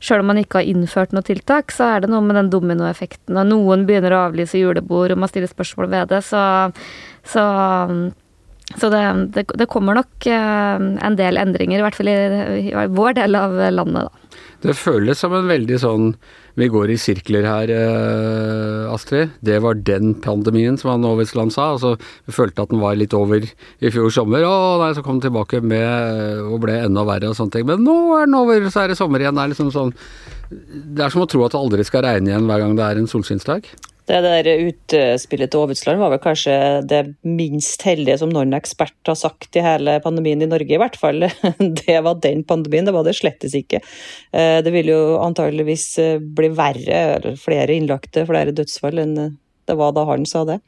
selv 0.00 0.22
om 0.22 0.30
man 0.30 0.38
ikke 0.38 0.60
har 0.60 0.70
innført 0.70 1.12
noe 1.12 1.26
tiltak, 1.26 1.74
så 1.74 1.96
er 1.96 2.04
det 2.04 2.12
noe 2.12 2.22
med 2.22 2.38
den 2.38 2.50
dominoeffekten. 2.54 3.36
Og 3.36 3.48
noen 3.50 3.86
begynner 3.88 4.14
å 4.14 4.26
avlyse 4.28 4.60
julebord 4.60 5.12
og 5.12 5.22
man 5.24 5.30
stiller 5.30 5.50
spørsmål 5.50 5.90
ved 5.90 6.12
det. 6.14 6.22
Så, 6.26 6.42
så 7.26 7.46
så 8.80 8.90
det, 8.92 9.04
det, 9.34 9.46
det, 9.58 9.68
kommer 9.72 9.98
nok 9.98 10.26
en 10.30 11.18
del 11.18 11.40
endringer, 11.40 11.80
i 11.80 11.84
hvert 11.84 11.98
fall 11.98 12.10
i, 12.12 12.18
i 12.62 12.88
vår 12.92 13.18
del 13.20 13.38
av 13.38 13.56
landet, 13.74 14.08
da. 14.08 14.22
Det 14.62 14.74
føles 14.78 15.18
som 15.18 15.34
en 15.34 15.50
veldig 15.50 15.78
sånn 15.82 16.12
Vi 16.58 16.68
går 16.70 16.92
i 16.92 16.98
sirkler 17.00 17.46
her, 17.48 17.70
eh, 17.72 18.92
Astrid. 18.92 19.30
Det 19.40 19.56
var 19.64 19.78
den 19.88 20.12
pandemien, 20.20 20.76
som 20.76 20.90
han 20.92 21.06
Aavitsland 21.08 21.54
sa. 21.54 21.70
Altså, 21.72 21.94
vi 22.28 22.34
følte 22.36 22.66
at 22.66 22.68
den 22.68 22.82
var 22.82 22.98
litt 23.00 23.14
over 23.16 23.40
i 23.40 23.92
fjor 23.94 24.12
sommer. 24.12 24.44
Å 24.44 24.76
nei, 24.82 24.90
så 24.92 25.00
kom 25.00 25.16
den 25.16 25.30
tilbake 25.30 25.62
med 25.64 26.44
og 26.44 26.60
ble 26.60 26.76
enda 26.84 27.06
verre 27.08 27.30
og 27.30 27.38
sånne 27.38 27.56
ting. 27.56 27.64
Men 27.70 27.80
nå 27.86 27.96
er 28.18 28.28
den 28.28 28.36
over, 28.36 28.68
så 28.68 28.84
er 28.84 28.92
det 28.92 28.98
sommer 29.00 29.24
igjen. 29.24 29.40
Det 29.40 29.46
er 29.46 29.54
liksom 29.54 29.72
sånn 29.72 29.94
Det 30.52 31.06
er 31.06 31.08
som 31.16 31.24
å 31.24 31.30
tro 31.32 31.46
at 31.46 31.56
det 31.56 31.62
aldri 31.64 31.88
skal 31.88 32.04
regne 32.04 32.28
igjen 32.28 32.44
hver 32.44 32.60
gang 32.60 32.76
det 32.76 32.84
er 32.84 33.00
en 33.00 33.08
solskinnsdag. 33.08 33.72
Det 34.10 34.18
der 34.24 34.48
utspillet 34.66 35.52
til 35.52 35.60
Aavitsland 35.62 36.00
var 36.02 36.10
vel 36.10 36.22
kanskje 36.22 36.54
det 36.90 37.02
minst 37.22 37.84
heldige 37.86 38.16
som 38.18 38.32
noen 38.34 38.56
ekspert 38.56 38.96
har 39.06 39.18
sagt 39.18 39.54
i 39.54 39.62
hele 39.62 39.98
pandemien 40.02 40.42
i 40.42 40.48
Norge, 40.50 40.74
i 40.74 40.80
hvert 40.80 40.98
fall. 40.98 41.28
Det 41.82 42.00
var 42.02 42.18
den 42.24 42.42
pandemien, 42.46 42.88
det 42.88 42.94
var 42.96 43.06
det 43.06 43.14
slettes 43.18 43.54
ikke. 43.54 43.78
Eh, 44.34 44.58
det 44.64 44.72
vil 44.74 44.90
jo 44.90 44.98
antageligvis 45.22 45.86
eh, 46.02 46.18
bli 46.18 46.50
verre, 46.56 47.36
flere 47.38 47.78
innlagte, 47.78 48.26
flere 48.28 48.54
dødsfall 48.56 49.02
enn 49.04 49.16
det 49.68 49.78
var 49.78 49.94
da 49.94 50.04
han 50.08 50.26
sa 50.26 50.42
det. 50.48 50.58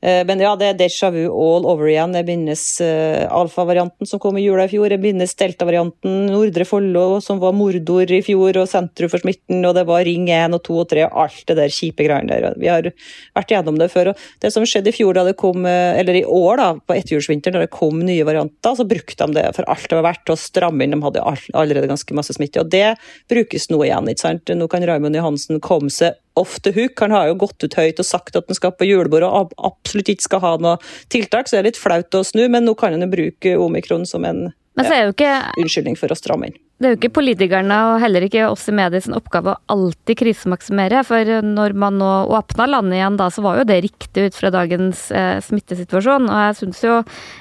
Eh, 0.00 0.20
men 0.26 0.38
ja, 0.38 0.52
det 0.54 0.66
er 0.68 0.76
déjà 0.78 1.10
vu 1.10 1.24
all 1.26 1.66
over 1.66 1.88
igjen. 1.90 2.14
Jeg 2.14 2.26
minnes 2.28 2.64
uh, 2.84 3.24
alfa-varianten 3.34 4.06
som 4.06 4.20
kom 4.22 4.36
i 4.38 4.44
jula 4.44 4.68
i 4.68 4.70
fjor. 4.70 4.92
Jeg 4.94 5.02
minnes 5.02 5.34
delta-varianten, 5.40 6.28
Nordre 6.30 6.66
Follo 6.68 7.18
som 7.24 7.40
var 7.42 7.56
mordor 7.56 8.10
i 8.14 8.20
fjor, 8.22 8.60
og 8.62 8.68
sentrum 8.70 9.10
for 9.10 9.22
smitten, 9.24 9.64
og 9.66 9.74
det 9.74 9.84
var 9.88 10.06
Ring 10.06 10.28
1 10.30 10.54
og 10.54 10.62
2 10.68 10.78
og 10.84 10.86
3 10.92 11.06
og 11.08 11.18
alt 11.24 11.42
det 11.50 11.58
der 11.58 11.74
kjipe 11.74 12.06
greiene 12.06 12.30
der. 12.30 12.58
Vi 12.60 12.70
har 12.70 12.90
vært 13.36 13.54
gjennom 13.54 13.80
det 13.80 13.90
før. 13.90 14.12
og 14.12 14.22
Det 14.42 14.52
som 14.54 14.66
skjedde 14.68 14.92
i 14.92 14.98
fjor 15.00 15.18
da 15.18 15.26
det 15.26 15.34
kom, 15.40 15.66
eh, 15.66 15.98
eller 15.98 16.20
i 16.20 16.24
år 16.24 16.62
da, 16.62 16.68
på 16.78 16.94
etterjulsvinteren, 16.94 17.58
da 17.58 17.66
det 17.66 17.74
kom 17.74 17.98
nye 17.98 18.26
varianter, 18.28 18.78
så 18.78 18.86
brukte 18.86 19.26
de 19.26 19.40
det 19.40 19.48
for 19.58 19.66
alt 19.66 19.90
det 19.90 19.98
var 19.98 20.06
verdt, 20.12 20.30
å 20.30 20.38
stramme 20.38 20.86
inn. 20.86 20.94
De 20.94 21.02
hadde 21.02 21.26
allerede 21.58 21.90
ganske 21.90 22.14
masse 22.14 22.38
smitte. 22.38 22.62
Og 22.62 22.70
det 22.70 22.94
brukes 23.30 23.66
nå 23.72 23.82
igjen. 23.82 24.06
ikke 24.06 24.26
sant? 24.28 24.54
Nå 24.54 24.70
kan 24.70 24.86
Raymond 24.86 25.18
Johansen 25.18 25.58
komme 25.64 25.90
seg 25.90 26.14
off 26.40 26.58
the 26.64 26.72
hook. 26.76 26.98
Han 27.04 27.14
har 27.14 27.30
jo 27.30 27.38
gått 27.44 27.66
ut 27.66 27.78
høyt 27.78 28.02
og 28.02 28.08
sagt 28.08 28.38
at 28.38 28.48
han 28.48 28.58
skal 28.58 28.74
på 28.78 28.88
julebord 28.88 29.26
og 29.26 29.56
absolutt 29.70 30.12
ikke 30.14 30.28
skal 30.28 30.44
ha 30.44 30.54
noe 30.62 30.76
tiltak, 31.12 31.48
så 31.48 31.58
det 31.58 31.60
er 31.62 31.68
litt 31.72 31.82
flaut 31.82 32.18
å 32.18 32.24
snu, 32.26 32.46
men 32.52 32.66
nå 32.68 32.76
kan 32.78 32.94
han 32.94 33.04
jo 33.04 33.10
bruke 33.12 33.56
omikron 33.58 34.06
som 34.08 34.26
en 34.28 34.48
ja, 34.78 35.52
unnskyldning 35.58 35.98
for 35.98 36.14
å 36.14 36.18
stramme 36.18 36.50
inn. 36.50 36.58
Det 36.78 36.86
er 36.86 36.92
jo 36.92 36.98
ikke 37.00 37.16
politikerne 37.16 37.76
og 37.88 37.96
heller 37.98 38.22
ikke 38.22 38.44
oss 38.46 38.68
i 38.70 38.72
medier 38.78 39.02
sin 39.02 39.16
oppgave 39.16 39.50
å 39.50 39.74
alltid 39.74 40.20
krisemaksimere. 40.20 41.00
For 41.02 41.26
når 41.42 41.72
man 41.74 41.96
nå 41.98 42.10
åpna 42.38 42.68
landet 42.70 43.00
igjen 43.00 43.16
da, 43.18 43.26
så 43.34 43.42
var 43.42 43.58
jo 43.58 43.64
det 43.66 43.80
riktig 43.82 44.28
ut 44.28 44.38
fra 44.38 44.52
dagens 44.54 45.08
eh, 45.10 45.40
smittesituasjon. 45.42 46.28
Og 46.30 46.42
jeg 46.44 46.56
syns 46.60 46.82
jo 46.86 47.00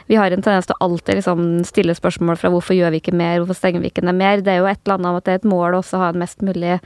vi 0.10 0.18
har 0.18 0.34
en 0.34 0.42
tendens 0.42 0.66
til 0.66 0.74
å 0.74 0.88
alltid 0.88 1.20
liksom 1.20 1.44
stille 1.70 1.94
spørsmål 1.94 2.40
fra 2.42 2.50
hvorfor 2.50 2.74
gjør 2.74 2.96
vi 2.96 3.02
ikke 3.04 3.14
mer, 3.14 3.44
hvorfor 3.44 3.60
stenger 3.60 3.84
vi 3.84 3.92
ikke 3.92 4.08
ned 4.08 4.18
mer. 4.18 4.42
Det 4.42 4.56
er 4.56 4.64
jo 4.64 4.72
et 4.72 4.82
eller 4.82 4.98
annet 4.98 5.12
om 5.12 5.20
at 5.22 5.30
det 5.30 5.36
er 5.36 5.42
et 5.44 5.48
mål 5.54 5.78
også 5.84 6.00
å 6.00 6.02
ha 6.08 6.10
en 6.16 6.22
mest 6.24 6.42
mulig 6.42 6.80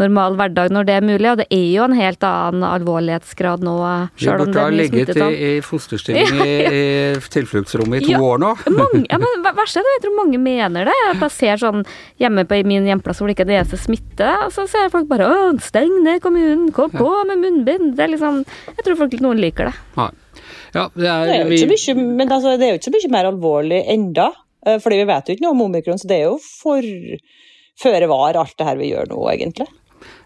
normal 0.00 0.40
hverdag 0.40 0.72
når 0.72 0.88
det 0.88 0.96
er 0.96 1.06
mulig. 1.10 1.28
Og 1.34 1.38
det 1.42 1.48
er 1.52 1.68
jo 1.74 1.84
en 1.90 1.98
helt 1.98 2.28
annen 2.30 2.64
alvorlighetsgrad 2.70 3.68
nå. 3.68 3.76
Vi 4.16 4.30
burde 4.32 4.64
ha 4.64 4.72
ligget 4.72 5.12
i, 5.12 5.28
i 5.50 5.52
fosterstilling 5.60 6.40
i, 6.40 6.56
i 6.80 7.30
tilfluktsrommet 7.36 8.00
i 8.00 8.08
to 8.08 8.16
ja, 8.16 8.24
år 8.32 8.40
nå. 8.46 8.56
mange, 8.72 9.04
ja, 9.12 9.20
men 9.20 9.48
verst 9.52 9.76
er 9.76 9.84
det, 9.84 9.96
jeg 9.98 10.06
tror 10.08 10.18
mange 10.22 10.40
mener 10.40 10.88
det. 10.88 10.98
Jeg 11.12 11.32
ser 11.36 11.66
sånn 11.68 11.84
hjemme 12.20 12.44
på 12.48 12.60
min 12.68 12.86
hjemplass 12.88 13.20
hvor 13.20 13.30
det 13.30 13.36
ikke 13.36 13.46
er 13.46 13.50
det 13.52 13.58
eneste 13.60 13.80
smitte, 13.80 14.30
så 14.54 14.66
ser 14.70 14.92
folk 14.92 15.08
bare 15.10 15.28
'Å, 15.28 15.52
steng 15.62 16.02
ned 16.04 16.22
kommunen, 16.24 16.72
kom 16.72 16.90
på 16.90 17.10
med 17.28 17.42
munnbind'. 17.42 17.94
Det 17.96 18.04
er 18.06 18.14
liksom 18.14 18.44
Jeg 18.44 18.84
tror 18.84 18.96
folk 19.04 19.20
noen 19.20 19.40
liker 19.40 19.70
det. 19.70 19.76
Ja. 19.96 20.10
Ja, 20.74 20.84
det, 20.94 21.08
er, 21.08 21.24
det, 21.24 21.34
er 21.34 21.48
jo 21.48 21.72
ikke 21.72 21.94
mye, 21.96 22.06
men 22.18 22.32
altså, 22.32 22.56
det 22.60 22.66
er 22.66 22.74
jo 22.74 22.78
ikke 22.78 22.90
så 22.90 22.96
mye 22.96 23.12
mer 23.14 23.28
alvorlig 23.30 23.80
enda. 23.88 24.28
Eh, 24.66 24.78
fordi 24.82 25.00
vi 25.00 25.08
vet 25.08 25.28
jo 25.28 25.36
ikke 25.36 25.46
noe 25.46 25.56
om 25.56 25.66
omikron, 25.68 26.00
så 26.00 26.10
det 26.10 26.18
er 26.18 26.26
jo 26.28 26.38
for 26.42 26.84
føre 27.78 28.10
var 28.10 28.38
alt 28.38 28.56
det 28.58 28.66
her 28.66 28.80
vi 28.80 28.90
gjør 28.92 29.12
nå, 29.12 29.20
egentlig. 29.32 29.68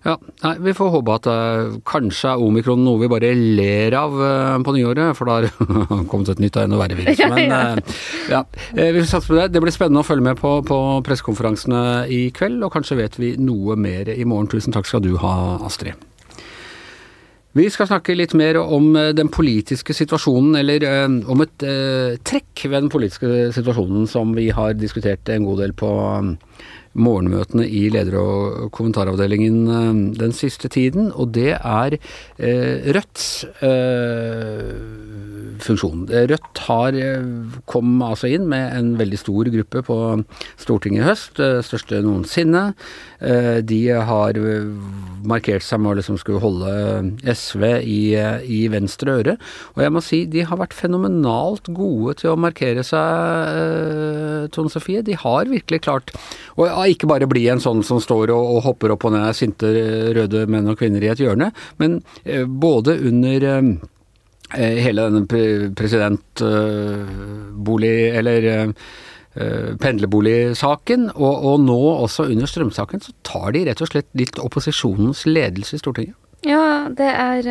Ja, 0.02 0.16
nei, 0.42 0.52
Vi 0.66 0.74
får 0.74 0.90
håpe 0.96 1.14
at 1.14 1.26
uh, 1.30 1.78
kanskje 1.86 2.32
er 2.32 2.42
omikron 2.42 2.82
noe 2.82 3.00
vi 3.04 3.10
bare 3.10 3.32
ler 3.38 3.94
av 3.98 4.16
uh, 4.18 4.58
på 4.64 4.74
nyåret, 4.76 5.14
for 5.18 5.30
da 5.30 5.38
har 5.38 6.06
kommet 6.10 6.32
et 6.32 6.42
nytt 6.42 6.58
og 6.58 6.66
enda 6.66 6.80
verre 6.80 6.98
virus. 6.98 7.22
Men 7.30 7.54
uh, 7.54 7.98
ja, 8.32 8.44
vi 8.74 9.04
satser 9.06 9.28
på 9.30 9.38
det. 9.38 9.50
Det 9.54 9.62
blir 9.62 9.74
spennende 9.74 10.02
å 10.02 10.06
følge 10.06 10.26
med 10.26 10.40
på, 10.42 10.56
på 10.66 10.78
pressekonferansene 11.06 11.82
i 12.10 12.24
kveld, 12.34 12.64
og 12.66 12.74
kanskje 12.74 12.98
vet 12.98 13.20
vi 13.22 13.36
noe 13.38 13.78
mer 13.78 14.10
i 14.12 14.26
morgen. 14.26 14.50
Tusen 14.50 14.74
takk 14.74 14.90
skal 14.90 15.04
du 15.04 15.14
ha, 15.22 15.36
Astrid. 15.62 16.08
Vi 17.52 17.66
skal 17.68 17.84
snakke 17.84 18.14
litt 18.16 18.32
mer 18.32 18.56
om 18.62 18.94
den 19.12 19.28
politiske 19.28 19.92
situasjonen, 19.92 20.54
eller 20.56 20.86
om 21.28 21.42
et 21.44 21.64
trekk 22.24 22.62
ved 22.64 22.78
den 22.78 22.92
politiske 22.92 23.50
situasjonen 23.52 24.08
som 24.08 24.32
vi 24.32 24.46
har 24.56 24.72
diskutert 24.72 25.28
en 25.28 25.44
god 25.44 25.60
del 25.60 25.74
på 25.76 25.90
morgenmøtene 26.92 27.64
i 27.68 27.86
leder- 27.92 28.18
og 28.20 28.70
kommentaravdelingen 28.76 29.58
eh, 29.68 30.18
den 30.18 30.34
siste 30.36 30.68
tiden, 30.68 31.10
og 31.14 31.32
det 31.34 31.54
er 31.56 31.96
eh, 31.96 32.92
Rødts 32.92 33.44
eh, 33.64 34.72
funksjon. 35.62 36.08
Rødt 36.10 36.64
har, 36.66 36.98
kom 37.70 38.02
altså 38.02 38.28
inn 38.34 38.48
med 38.50 38.74
en 38.76 38.92
veldig 38.98 39.20
stor 39.20 39.48
gruppe 39.52 39.82
på 39.86 39.98
Stortinget 40.58 41.04
i 41.04 41.06
høst, 41.06 41.38
største 41.68 42.00
noensinne. 42.02 42.72
De 43.62 43.78
har 43.94 44.40
markert 45.22 45.62
seg 45.62 45.78
med 45.78 45.92
å 45.92 45.98
liksom 46.00 46.18
skulle 46.18 46.42
holde 46.42 46.72
SV 47.30 47.62
i, 47.86 48.00
i, 48.42 48.60
venstre 48.72 49.14
øre. 49.20 49.36
Og 49.76 49.84
jeg 49.84 49.94
må 49.94 50.02
si 50.02 50.24
de 50.26 50.42
har 50.48 50.58
vært 50.58 50.74
fenomenalt 50.74 51.70
gode 51.70 52.16
til 52.24 52.32
å 52.32 52.40
markere 52.42 52.82
seg, 52.82 54.50
Tone 54.50 54.72
Sofie. 54.72 55.04
De 55.06 55.14
har 55.14 55.52
virkelig 55.52 55.84
klart 55.86 56.10
å 56.58 56.66
ikke 56.90 57.06
bare 57.10 57.28
bli 57.30 57.44
en 57.52 57.62
sånn 57.62 57.82
som 57.86 57.98
står 58.02 58.26
og, 58.34 58.44
og 58.56 58.60
hopper 58.66 58.88
opp 58.94 59.04
og 59.08 59.12
ned 59.14 59.36
sinte 59.38 59.68
røde 60.16 60.40
menn 60.50 60.70
og 60.72 60.78
kvinner 60.80 61.02
i 61.04 61.10
et 61.12 61.22
hjørne, 61.22 61.48
men 61.82 61.90
både 62.60 62.90
under 63.08 63.38
hele 64.52 65.00
denne 65.06 65.24
presidentbolig, 65.78 67.98
eller 68.18 68.40
pendlerboligsaken, 69.80 71.02
og, 71.14 71.34
og, 71.48 71.56
nå 71.64 71.82
også 71.92 72.22
under 72.28 72.46
strømsaken, 72.50 73.00
så 73.00 73.10
tar 73.24 73.48
de 73.56 73.64
rett 73.68 73.80
og 73.80 73.88
slett 73.88 74.10
litt 74.18 74.36
opposisjonens 74.42 75.20
ledelse 75.24 75.76
i 75.78 75.80
Stortinget. 75.80 76.16
Ja, 76.44 76.90
det 76.92 77.08
er 77.08 77.48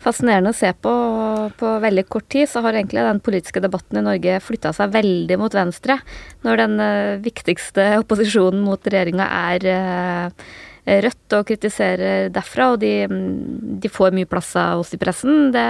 fascinerende 0.00 0.54
å 0.54 0.56
se 0.56 0.72
på. 0.72 0.94
På 1.60 1.74
veldig 1.82 2.06
kort 2.12 2.28
tid 2.32 2.48
så 2.50 2.62
har 2.64 2.78
egentlig 2.78 3.04
den 3.04 3.20
politiske 3.24 3.62
debatten 3.62 4.00
i 4.00 4.06
Norge 4.06 4.40
flytta 4.44 4.72
seg 4.76 4.96
veldig 4.96 5.38
mot 5.40 5.54
venstre. 5.54 6.00
Når 6.46 6.64
den 6.64 6.82
viktigste 7.26 7.92
opposisjonen 8.02 8.64
mot 8.66 8.90
regjeringa 8.90 9.30
er 9.54 9.70
Rødt 10.88 11.34
og 11.36 11.44
kritiserer 11.46 12.30
derfra, 12.32 12.70
og 12.72 12.80
de, 12.82 13.04
de 13.82 13.90
får 13.92 14.14
mye 14.16 14.28
plass 14.28 14.54
av 14.58 14.80
oss 14.80 14.94
i 14.96 14.98
pressen. 14.98 15.50
Det, 15.54 15.64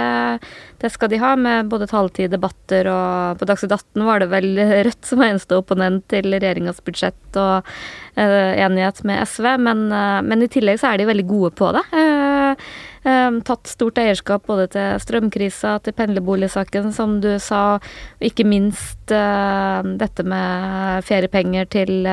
det, 0.81 0.91
skal 0.93 1.11
de 1.11 1.19
ha, 1.21 1.33
med 1.37 1.67
både 1.69 1.89
taletid, 1.91 2.31
debatter 2.31 2.87
og 2.89 3.41
På 3.41 3.47
Dagsnytt 3.49 3.75
18 3.75 4.05
var 4.07 4.23
det 4.23 4.29
vel 4.31 4.49
Rødt 4.87 5.09
som 5.09 5.21
var 5.21 5.33
eneste 5.33 5.59
opponent 5.59 6.07
til 6.11 6.31
regjeringas 6.31 6.79
budsjett 6.85 7.39
og 7.41 7.67
uh, 7.67 8.51
enighet 8.55 9.03
med 9.07 9.21
SV, 9.27 9.49
men, 9.67 9.83
uh, 9.91 10.21
men, 10.25 10.45
i 10.45 10.49
tillegg 10.51 10.79
så 10.81 10.93
er 10.93 11.01
de 11.01 11.09
veldig 11.11 11.27
gode 11.29 11.53
på 11.59 11.73
det. 11.75 11.83
Uh, 11.91 12.71
tatt 13.01 13.69
stort 13.69 13.97
eierskap 13.97 14.45
både 14.45 14.67
til 14.75 14.99
strømkrisa, 15.01 15.79
til 15.81 15.95
pendlerboligsaken, 15.97 16.91
som 16.93 17.15
du 17.23 17.31
sa, 17.41 17.79
og 17.81 18.25
ikke 18.29 18.45
minst 18.45 19.09
dette 19.09 20.25
med 20.27 21.07
feriepenger 21.07 21.69
til 21.73 22.11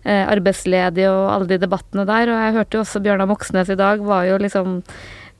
Eh, 0.00 0.24
arbeidsledige 0.32 1.10
og 1.12 1.26
alle 1.28 1.48
de 1.50 1.58
debattene 1.60 2.06
der. 2.08 2.30
Og 2.32 2.38
jeg 2.40 2.54
hørte 2.54 2.78
jo 2.78 2.84
også 2.86 3.02
Bjørnar 3.04 3.28
Moxnes 3.28 3.68
i 3.68 3.76
dag 3.76 4.00
var 4.00 4.24
jo 4.24 4.38
liksom 4.40 4.78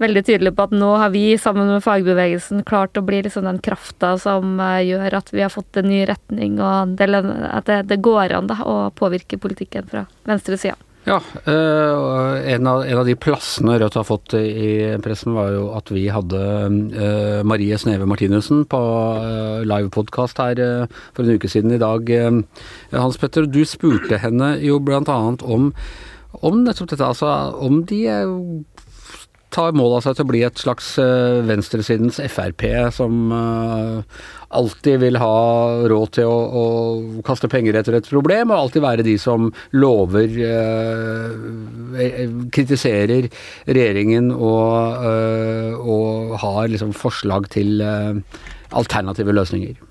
veldig 0.01 0.23
tydelig 0.25 0.53
på 0.57 0.67
at 0.67 0.75
nå 0.77 0.91
har 1.01 1.13
vi 1.15 1.23
sammen 1.41 1.69
med 1.69 1.85
fagbevegelsen 1.85 2.61
klart 2.69 2.97
å 2.97 3.05
bli 3.05 3.23
liksom 3.25 3.49
den 3.49 3.61
krafta 3.65 4.15
som 4.21 4.61
eh, 4.61 4.83
gjør 4.91 5.17
at 5.17 5.33
vi 5.33 5.41
har 5.47 5.53
fått 5.53 5.81
en 5.81 5.89
ny 5.89 6.03
retning, 6.09 6.61
og 6.61 7.01
at 7.01 7.73
det, 7.73 7.81
det 7.89 8.03
går 8.05 8.37
an 8.37 8.53
da, 8.53 8.61
å 8.61 8.77
påvirke 8.93 9.41
politikken 9.41 9.89
fra 9.89 10.05
venstresida. 10.29 10.77
Ja, 11.11 11.17
uh, 11.19 12.53
en, 12.53 12.67
av, 12.67 12.85
en, 12.85 12.99
av, 13.01 13.07
de 13.09 13.17
plassene 13.19 13.81
Rødt 13.83 13.97
har 13.99 14.05
fått 14.07 14.35
i 14.39 14.95
pressen, 15.03 15.33
var 15.35 15.49
jo 15.51 15.65
at 15.75 15.91
vi 15.91 16.05
hadde 16.13 16.39
uh, 16.39 17.41
Marie 17.43 17.79
Sneve 17.83 18.07
Martinussen 18.07 18.63
på 18.71 18.79
uh, 18.79 19.65
livepodkast 19.67 20.39
her 20.39 20.63
for 21.17 21.25
en 21.25 21.35
uke 21.35 21.51
siden 21.51 21.75
i 21.75 21.81
dag. 21.83 22.13
Hans 22.95 23.19
Petter, 23.19 23.49
du 23.51 23.65
spurte 23.67 24.21
henne 24.23 24.53
jo 24.63 24.79
annet 24.79 25.43
om, 25.43 25.73
om 26.47 26.63
nettopp 26.63 26.93
dette, 26.93 27.11
altså 27.11 27.33
om 27.59 27.83
de 27.91 28.05
tar 29.51 29.77
mål 29.77 29.99
av 29.99 30.05
seg 30.07 30.19
til 30.19 30.27
å 30.27 30.31
bli 30.31 30.45
et 30.47 30.61
slags 30.63 30.93
venstresidens 31.49 32.21
Frp 32.31 32.67
som 32.95 33.33
alltid 34.51 34.99
vil 35.05 35.19
ha 35.21 35.35
råd 35.91 36.13
til 36.19 36.27
å, 36.31 36.39
å, 36.61 36.65
kaste 37.27 37.49
penger 37.51 37.79
etter 37.79 37.97
et 37.99 38.09
problem, 38.11 38.51
og 38.51 38.65
alltid 38.65 38.85
være 38.85 39.07
de 39.07 39.17
som 39.21 39.51
lover 39.77 40.35
eh, 40.47 42.25
Kritiserer 42.55 43.29
regjeringen 43.69 44.33
og, 44.35 45.07
eh, 45.07 45.77
og 45.79 46.35
har 46.43 46.71
liksom 46.73 46.95
forslag 46.97 47.47
til 47.55 47.81
eh, 47.85 48.43
alternative 48.75 49.35
løsninger. 49.37 49.90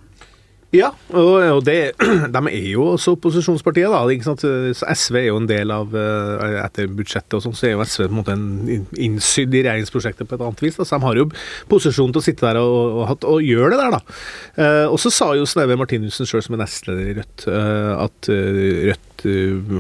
Ja, 0.70 0.92
og 1.18 1.64
det, 1.66 1.96
de 2.36 2.42
er 2.52 2.68
jo 2.70 2.84
også 2.92 3.16
opposisjonspartiet, 3.16 3.90
da. 3.90 4.94
SV 4.94 5.18
er 5.18 5.28
jo 5.32 5.40
en 5.42 5.50
del 5.50 5.74
av 5.74 5.96
eh, 5.98 6.60
Etter 6.62 6.92
budsjettet 6.94 7.40
og 7.40 7.42
sånn, 7.42 7.56
så 7.58 7.70
er 7.70 7.74
jo 7.74 7.82
SV 7.82 8.04
på 8.04 8.10
en 8.12 8.20
måte 8.20 8.36
en 8.36 8.86
innsydd 8.94 9.56
i 9.58 9.64
regjeringsprosjektet 9.66 10.30
på 10.30 10.38
et 10.38 10.46
annet 10.46 10.62
vis. 10.62 10.78
Da. 10.78 10.86
Så 10.86 11.00
de 11.00 11.08
har 11.08 11.22
jo 11.24 11.28
posisjon 11.74 12.14
til 12.14 12.22
å 12.22 12.26
sitte 12.26 12.46
der 12.46 12.62
og, 12.62 13.02
og, 13.02 13.28
og 13.34 13.42
gjøre 13.42 13.74
det 13.74 13.82
der, 13.82 13.98
da. 13.98 14.18
Eh, 14.62 14.86
og 14.86 15.02
så 15.02 15.14
sa 15.14 15.32
jo 15.40 15.50
Sneve 15.50 15.80
Martinussen 15.80 16.30
sjøl, 16.30 16.46
som 16.46 16.60
er 16.60 16.64
nestleder 16.68 17.14
i 17.16 17.18
Rødt, 17.18 17.48
eh, 17.50 17.94
at 18.06 18.30
Rødt 18.30 19.08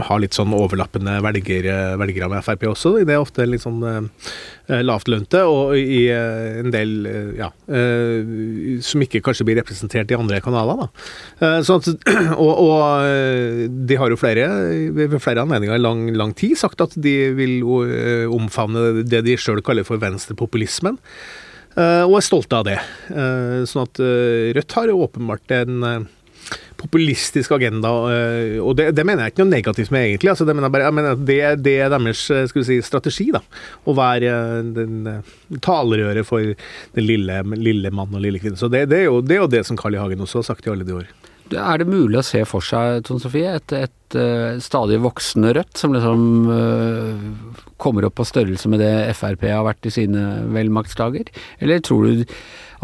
har 0.10 0.20
litt 0.20 0.36
sånn 0.36 0.52
overlappende 0.58 1.14
velgere, 1.24 1.76
velgere 2.02 2.28
med 2.34 2.44
Frp 2.44 2.66
også. 2.74 2.98
Det 3.06 3.14
er 3.14 3.22
ofte 3.22 3.46
litt 3.48 3.64
sånn 3.64 3.80
lavtlønte, 4.70 5.42
og 5.50 5.74
i 5.78 6.04
eh, 6.14 6.60
en 6.62 6.70
del 6.74 7.08
eh, 7.10 7.32
ja, 7.40 7.50
som 8.86 9.04
ikke 9.04 9.22
kanskje 9.26 9.48
blir 9.48 9.60
representert 9.60 10.12
i 10.14 10.18
andre 10.18 10.42
kanaler. 10.46 10.84
Da. 10.84 11.50
Så 11.66 11.80
at, 11.80 11.90
og, 12.44 12.52
og, 12.54 13.76
de 13.90 14.00
har 14.00 14.14
jo 14.14 14.20
flere 14.20 14.48
ved 14.96 15.18
flere 15.24 15.46
anledninger 15.46 15.78
i 15.78 15.82
lang, 15.84 16.08
lang 16.18 16.36
tid 16.38 16.58
sagt 16.60 16.82
at 16.86 16.96
de 17.00 17.16
vil 17.38 17.64
omfavne 18.30 19.04
det 19.08 19.24
de 19.26 19.38
sjøl 19.40 19.64
kaller 19.66 19.88
for 19.88 20.02
venstrepopulismen. 20.02 21.00
Og 21.80 22.16
er 22.18 22.26
stolte 22.26 22.58
av 22.58 22.66
det. 22.68 22.80
Sånn 23.70 23.86
at 23.86 24.02
Rødt 24.58 24.74
har 24.76 24.90
jo 24.90 25.04
åpenbart 25.06 25.54
en 25.56 26.08
populistisk 26.80 27.54
agenda. 27.58 27.92
Eh, 28.14 28.58
og 28.64 28.76
det, 28.80 28.90
det, 28.98 29.06
mener 29.08 29.26
jeg 29.26 29.34
ikke 29.34 29.46
noe 29.46 29.54
negativt 29.54 29.94
med, 29.94 30.08
egentlig. 30.08 30.34
Altså, 30.34 30.48
det, 30.48 30.56
mener 30.58 30.74
bare, 30.74 30.92
mener 30.96 31.20
det, 31.20 31.40
det, 31.66 31.76
er 31.84 31.94
deres 31.94 32.26
eh, 32.34 32.66
si, 32.66 32.80
strategi. 32.86 33.30
da, 33.36 33.44
Å 33.86 33.96
være 33.98 34.34
eh, 34.34 34.74
den 34.78 35.60
talerøret 35.66 36.28
for 36.28 36.54
den 36.96 37.08
lille, 37.08 37.42
lille 37.60 37.94
mann 37.96 38.16
og 38.16 38.24
lille 38.24 38.42
kvinne. 38.42 38.60
Så 38.60 38.72
det, 38.72 38.88
er 38.88 39.08
jo, 39.10 39.24
det, 39.26 39.38
er 39.38 39.44
jo 39.46 39.52
det 39.52 39.66
som 39.68 39.80
Carl 39.80 39.98
I. 39.98 40.04
Hagen 40.04 40.24
også 40.24 40.44
har 40.44 40.52
sagt 40.54 40.68
i 40.68 40.74
alle 40.74 40.88
de 40.88 40.96
år. 41.02 41.10
Er 41.50 41.82
det 41.82 41.90
mulig 41.90 42.20
å 42.20 42.26
se 42.26 42.44
for 42.46 42.62
seg, 42.62 43.02
Tone 43.08 43.22
Sofie, 43.24 43.56
et, 43.58 43.74
et, 43.74 44.18
et 44.22 44.62
stadig 44.62 45.00
voksende 45.02 45.56
Rødt 45.58 45.80
som 45.82 45.96
liksom 45.96 46.46
uh, 46.46 47.64
kommer 47.82 48.06
opp 48.06 48.20
på 48.20 48.28
størrelse 48.30 48.70
med 48.70 48.84
det 48.84 48.92
Frp 49.18 49.48
har 49.50 49.66
vært 49.66 49.90
i 49.90 49.94
sine 49.96 50.44
velmaktsdager? 50.54 51.32
Eller 51.58 51.82
tror 51.82 52.06
du 52.06 52.36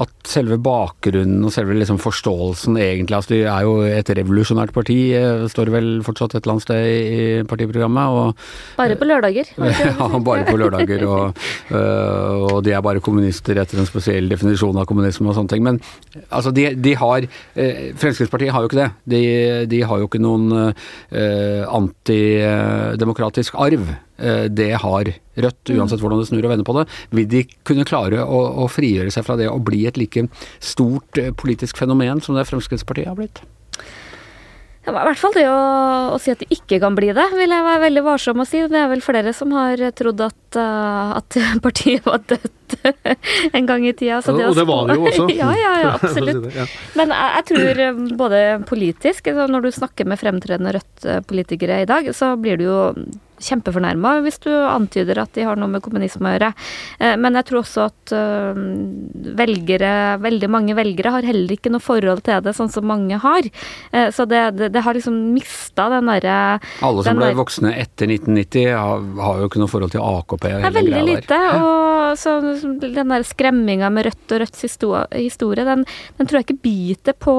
at 0.01 0.11
selve 0.27 0.57
bakgrunnen 0.59 1.45
og 1.47 1.53
selve 1.55 1.75
liksom 1.77 1.99
forståelsen 2.03 2.75
egentlig 2.81 3.15
altså 3.15 3.31
De 3.31 3.39
er 3.47 3.63
jo 3.63 3.75
et 3.87 4.09
revolusjonært 4.19 4.73
parti, 4.75 4.97
eh, 5.15 5.45
står 5.51 5.69
det 5.69 5.75
vel 5.75 5.89
fortsatt 6.03 6.35
et 6.35 6.41
eller 6.41 6.55
annet 6.55 6.65
sted 6.65 6.87
i 6.89 7.43
partiprogrammet. 7.47 8.17
Og, 8.19 8.47
bare 8.75 8.97
på 8.99 9.07
lørdager. 9.07 9.51
ja, 9.61 10.09
bare 10.19 10.47
på 10.49 10.57
lørdager. 10.59 11.05
Og, 11.07 11.45
øh, 11.71 12.43
og, 12.49 12.57
de 12.65 12.75
er 12.75 12.83
bare 12.83 13.03
kommunister 13.03 13.61
etter 13.61 13.79
en 13.79 13.87
spesiell 13.89 14.27
definisjon 14.31 14.81
av 14.81 14.87
kommunisme 14.89 15.31
og 15.31 15.37
sånne 15.37 15.53
ting. 15.53 15.63
Men 15.63 15.79
altså, 16.27 16.51
de, 16.55 16.73
de 16.75 16.95
har 16.99 17.27
eh, 17.27 17.93
Fremskrittspartiet 17.95 18.51
har 18.51 18.65
jo 18.65 18.71
ikke 18.71 18.81
det. 18.81 18.89
De, 19.15 19.23
de 19.71 19.83
har 19.87 20.01
jo 20.01 20.09
ikke 20.09 20.23
noen 20.23 20.51
øh, 20.59 21.63
antidemokratisk 21.79 23.55
arv. 23.63 23.95
Eh, 24.17 24.43
det 24.43 24.73
har 24.81 25.13
Rødt, 25.35 25.67
mm. 25.67 25.79
uansett 25.81 25.99
hvordan 25.99 26.21
du 26.21 26.27
snur 26.29 26.45
og 26.47 26.53
vender 26.53 26.67
på 26.67 26.77
det. 26.77 26.85
Vil 27.11 27.27
de 27.27 27.41
kunne 27.67 27.83
klare 27.87 28.23
å, 28.23 28.39
å 28.63 28.69
frigjøre 28.71 29.11
seg 29.11 29.25
fra 29.27 29.35
det 29.35 29.49
og 29.51 29.65
bli 29.67 29.83
et 29.89 29.99
like 29.99 30.29
stort 30.63 31.19
eh, 31.19 31.33
politisk 31.35 31.81
fenomen 31.81 32.23
som 32.23 32.39
det 32.39 32.47
Fremskrittspartiet 32.47 33.11
har 33.11 33.19
blitt? 33.19 33.43
I 34.85 34.93
hvert 34.93 35.17
fall 35.17 35.33
det 35.33 35.47
å, 35.49 35.61
å, 36.13 36.17
si 36.21 36.29
at 36.29 36.43
de 36.43 36.47
ikke 36.53 36.77
kan 36.83 36.93
bli 36.95 37.09
det, 37.17 37.25
vil 37.33 37.49
jeg 37.49 37.65
være 37.65 37.81
veldig 37.87 38.03
varsom 38.05 38.43
å 38.43 38.45
si. 38.45 38.61
Det 38.69 38.77
er 38.77 38.91
vel 38.91 39.01
flere 39.01 39.33
som 39.33 39.51
har 39.57 39.81
trodd 39.97 40.21
at, 40.27 40.59
uh, 40.61 41.17
at 41.17 41.39
partiet 41.65 42.05
var 42.05 42.21
dødt 42.29 42.77
en 43.57 43.67
gang 43.67 43.87
i 43.89 43.95
tida. 43.97 44.21
og 44.21 44.37
det, 44.37 44.51
det 44.59 44.67
var 44.69 44.87
det 44.87 44.99
jo 44.99 45.07
også. 45.09 45.27
ja, 45.41 45.49
ja, 45.57 45.73
ja, 45.81 45.93
absolutt. 45.97 46.47
Men 46.99 47.15
jeg, 47.17 47.31
jeg, 47.33 47.47
tror 47.49 47.83
både 48.21 48.43
politisk, 48.69 49.31
altså 49.33 49.49
når 49.51 49.65
du 49.65 49.71
snakker 49.81 50.11
med 50.11 50.21
fremtredende 50.21 50.77
Rødt-politikere 50.77 51.81
i 51.81 51.89
dag, 51.89 52.13
så 52.13 52.35
blir 52.37 52.61
du 52.61 52.67
jo 52.69 52.79
kjempefornærma 53.45 54.19
hvis 54.25 54.39
du 54.43 54.51
antyder 54.51 55.21
at 55.21 55.33
de 55.35 55.45
har 55.47 55.59
noe 55.59 55.71
med 55.71 55.83
kommunisme 55.85 56.29
å 56.29 56.35
gjøre. 56.35 56.51
Eh, 56.99 57.15
men 57.21 57.37
jeg 57.39 57.49
tror 57.49 57.61
også 57.61 57.87
at 57.89 58.13
eh, 58.15 58.61
velgere, 59.41 59.91
veldig 60.23 60.49
mange 60.51 60.77
velgere, 60.77 61.13
har 61.17 61.27
heller 61.27 61.55
ikke 61.55 61.73
noe 61.73 61.83
forhold 61.83 62.23
til 62.25 62.43
det, 62.45 62.55
sånn 62.57 62.71
som 62.73 62.87
mange 62.89 63.19
har. 63.21 63.49
Eh, 63.91 64.09
så 64.15 64.27
det, 64.29 64.43
det, 64.59 64.71
det 64.75 64.85
har 64.85 64.97
liksom 64.97 65.17
mista 65.35 65.87
den 65.93 66.11
derre 66.11 66.37
Alle 66.85 67.05
som 67.05 67.19
ble 67.19 67.31
der, 67.31 67.39
voksne 67.39 67.73
etter 67.75 68.09
1990 68.11 68.71
har, 68.73 69.05
har, 69.21 69.41
jo 69.41 69.49
ikke 69.49 69.61
noe 69.61 69.71
forhold 69.71 69.95
til 69.95 70.05
AKP. 70.05 70.47
Det 70.47 70.71
er 70.71 70.77
veldig 70.79 71.03
lite. 71.09 71.41
Og 71.59 72.19
så 72.21 72.37
den 72.41 73.13
der 73.13 73.25
skremminga 73.27 73.91
med 73.93 74.09
Rødt 74.09 74.35
og 74.35 74.43
Rødts 74.43 74.65
historie, 74.65 75.65
den, 75.67 75.85
den, 76.17 76.27
tror 76.27 76.39
jeg 76.39 76.47
ikke 76.47 76.63
biter 76.65 77.17
på, 77.17 77.35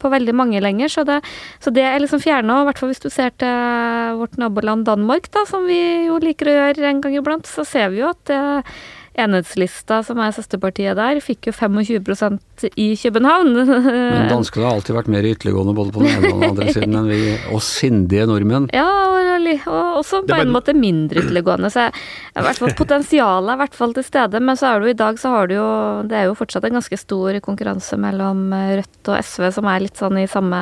på 0.00 0.12
veldig 0.12 0.36
mange 0.36 0.62
lenger. 0.62 0.92
Så 0.92 1.06
det, 1.08 1.20
så 1.62 1.72
det 1.74 1.84
er 1.86 2.00
liksom 2.02 2.22
fjerna, 2.22 2.62
i 2.62 2.68
hvert 2.70 2.80
fall 2.80 2.92
hvis 2.92 3.02
du 3.02 3.10
ser 3.12 3.34
til 3.40 4.16
vårt 4.20 4.36
naboland 4.40 4.66
land 4.66 4.85
Danmark, 4.86 5.30
da, 5.34 5.46
som 5.48 5.66
vi 5.68 5.80
jo 6.06 6.20
liker 6.22 6.50
å 6.50 6.60
gjøre 6.60 6.86
en 6.90 7.02
gang 7.04 7.18
iblant, 7.18 7.48
så 7.50 7.66
ser 7.66 7.90
vi 7.94 8.02
jo 8.04 8.12
at 8.12 8.32
eh, 8.34 8.76
Enhetslista, 9.16 10.02
som 10.04 10.18
er 10.20 10.34
søsterpartiet 10.36 10.96
der, 10.98 11.18
fikk 11.24 11.48
jo 11.48 11.54
25% 11.56 12.66
i 12.76 12.90
København. 13.00 13.54
Men 13.56 14.28
danskene 14.34 14.66
har 14.66 14.76
alltid 14.76 14.96
vært 14.98 15.08
mer 15.12 15.28
ytterliggående 15.30 15.72
både 15.76 15.94
på 15.94 16.04
den 16.04 16.18
ene 16.18 16.32
og 16.34 16.42
den 16.42 16.50
andre 16.50 16.74
siden 16.76 16.98
enn 17.00 17.08
vi, 17.08 17.20
og 17.54 17.64
sindige 17.64 18.26
nordmenn. 18.28 18.68
Ja, 18.76 18.84
og, 18.84 19.22
og 19.70 19.98
også 20.02 20.20
på 20.26 20.36
en 20.36 20.52
måte 20.52 20.76
mindre 20.76 21.22
ytterliggående. 21.22 21.72
Så 21.72 21.88
i 21.88 22.44
hvert 22.44 22.60
fall 22.60 22.76
potensialet 22.76 23.54
er 23.54 23.56
i 23.56 23.62
hvert 23.64 23.80
fall 23.80 23.96
til 23.96 24.04
stede. 24.04 24.42
Men 24.44 24.60
så 24.60 24.68
er 24.68 24.80
det 24.80 24.90
jo 24.90 24.96
i 24.96 25.00
dag 25.00 25.20
så 25.22 25.32
har 25.32 25.48
du 25.48 25.56
jo 25.56 25.68
Det 26.10 26.18
er 26.18 26.28
jo 26.28 26.36
fortsatt 26.36 26.66
en 26.68 26.76
ganske 26.76 27.00
stor 27.00 27.40
konkurranse 27.44 27.96
mellom 28.00 28.50
Rødt 28.52 29.12
og 29.12 29.20
SV, 29.22 29.48
som 29.56 29.70
er 29.70 29.86
litt 29.86 29.96
sånn 29.96 30.20
i 30.20 30.28
samme 30.28 30.60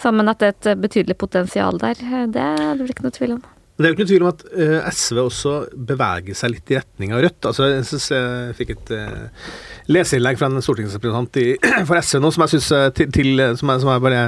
sammen 0.00 0.30
at 0.32 0.40
det 0.40 0.50
er 0.50 0.74
et 0.74 0.82
betydelig 0.82 1.16
potensial 1.20 1.80
der. 1.80 2.00
Det 2.00 2.34
det 2.34 2.78
blir 2.80 2.94
ikke 2.94 3.08
noe 3.08 3.16
tvil 3.16 3.36
om. 3.38 3.42
Men 3.80 3.86
det 3.86 3.88
er 3.88 3.94
jo 3.94 3.96
ikke 3.96 4.04
noe 4.04 4.12
tvil 4.12 4.24
om 4.26 4.28
at 4.28 4.42
uh, 4.52 4.90
SV 4.92 5.18
også 5.24 5.52
beveger 5.88 6.36
seg 6.36 6.52
litt 6.52 6.68
i 6.68 6.76
retning 6.76 7.14
av 7.16 7.22
Rødt. 7.24 7.46
Altså, 7.48 7.68
jeg, 7.70 7.86
synes 7.88 8.08
jeg 8.12 8.56
fikk 8.58 8.74
et 8.74 8.92
uh, 8.92 9.54
leserinnlegg 9.88 10.36
fra 10.36 10.50
en 10.50 10.60
stortingsrepresentant 10.60 11.38
i, 11.40 11.46
for 11.88 11.96
SV 11.96 12.20
nå 12.20 12.30
som 12.36 12.44
jeg 12.44 12.52
syns 12.58 12.68
til, 12.98 13.08
til, 13.16 13.40
som, 13.56 13.72
jeg, 13.72 13.80
som 13.80 13.92
jeg 13.94 14.04
bare 14.04 14.20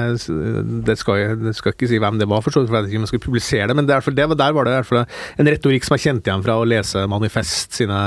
det 0.89 0.95
skal, 0.97 1.37
det 1.43 1.53
skal 1.53 1.75
ikke 1.75 1.91
si 1.91 1.99
hvem 2.01 2.17
det 2.17 2.27
var, 2.31 2.41
for 2.41 2.49
for 2.53 2.65
jeg 2.65 2.73
vet 2.73 2.89
ikke 2.89 3.01
om 3.03 3.05
jeg 3.05 3.11
skulle 3.11 3.25
publisere 3.27 3.69
det, 3.69 3.77
men 3.77 3.87
det, 3.89 3.99
det, 4.17 4.27
der 4.41 4.55
var 4.57 4.65
det 4.65 4.73
i 4.73 4.79
hvert 4.79 4.89
fall 4.89 5.03
en 5.03 5.51
retorikk 5.53 5.85
som 5.85 5.97
jeg 5.97 6.05
kjente 6.07 6.31
igjen 6.31 6.43
fra 6.45 6.57
å 6.57 6.65
lese 6.67 7.05
Manifest 7.09 7.77
sine 7.77 7.99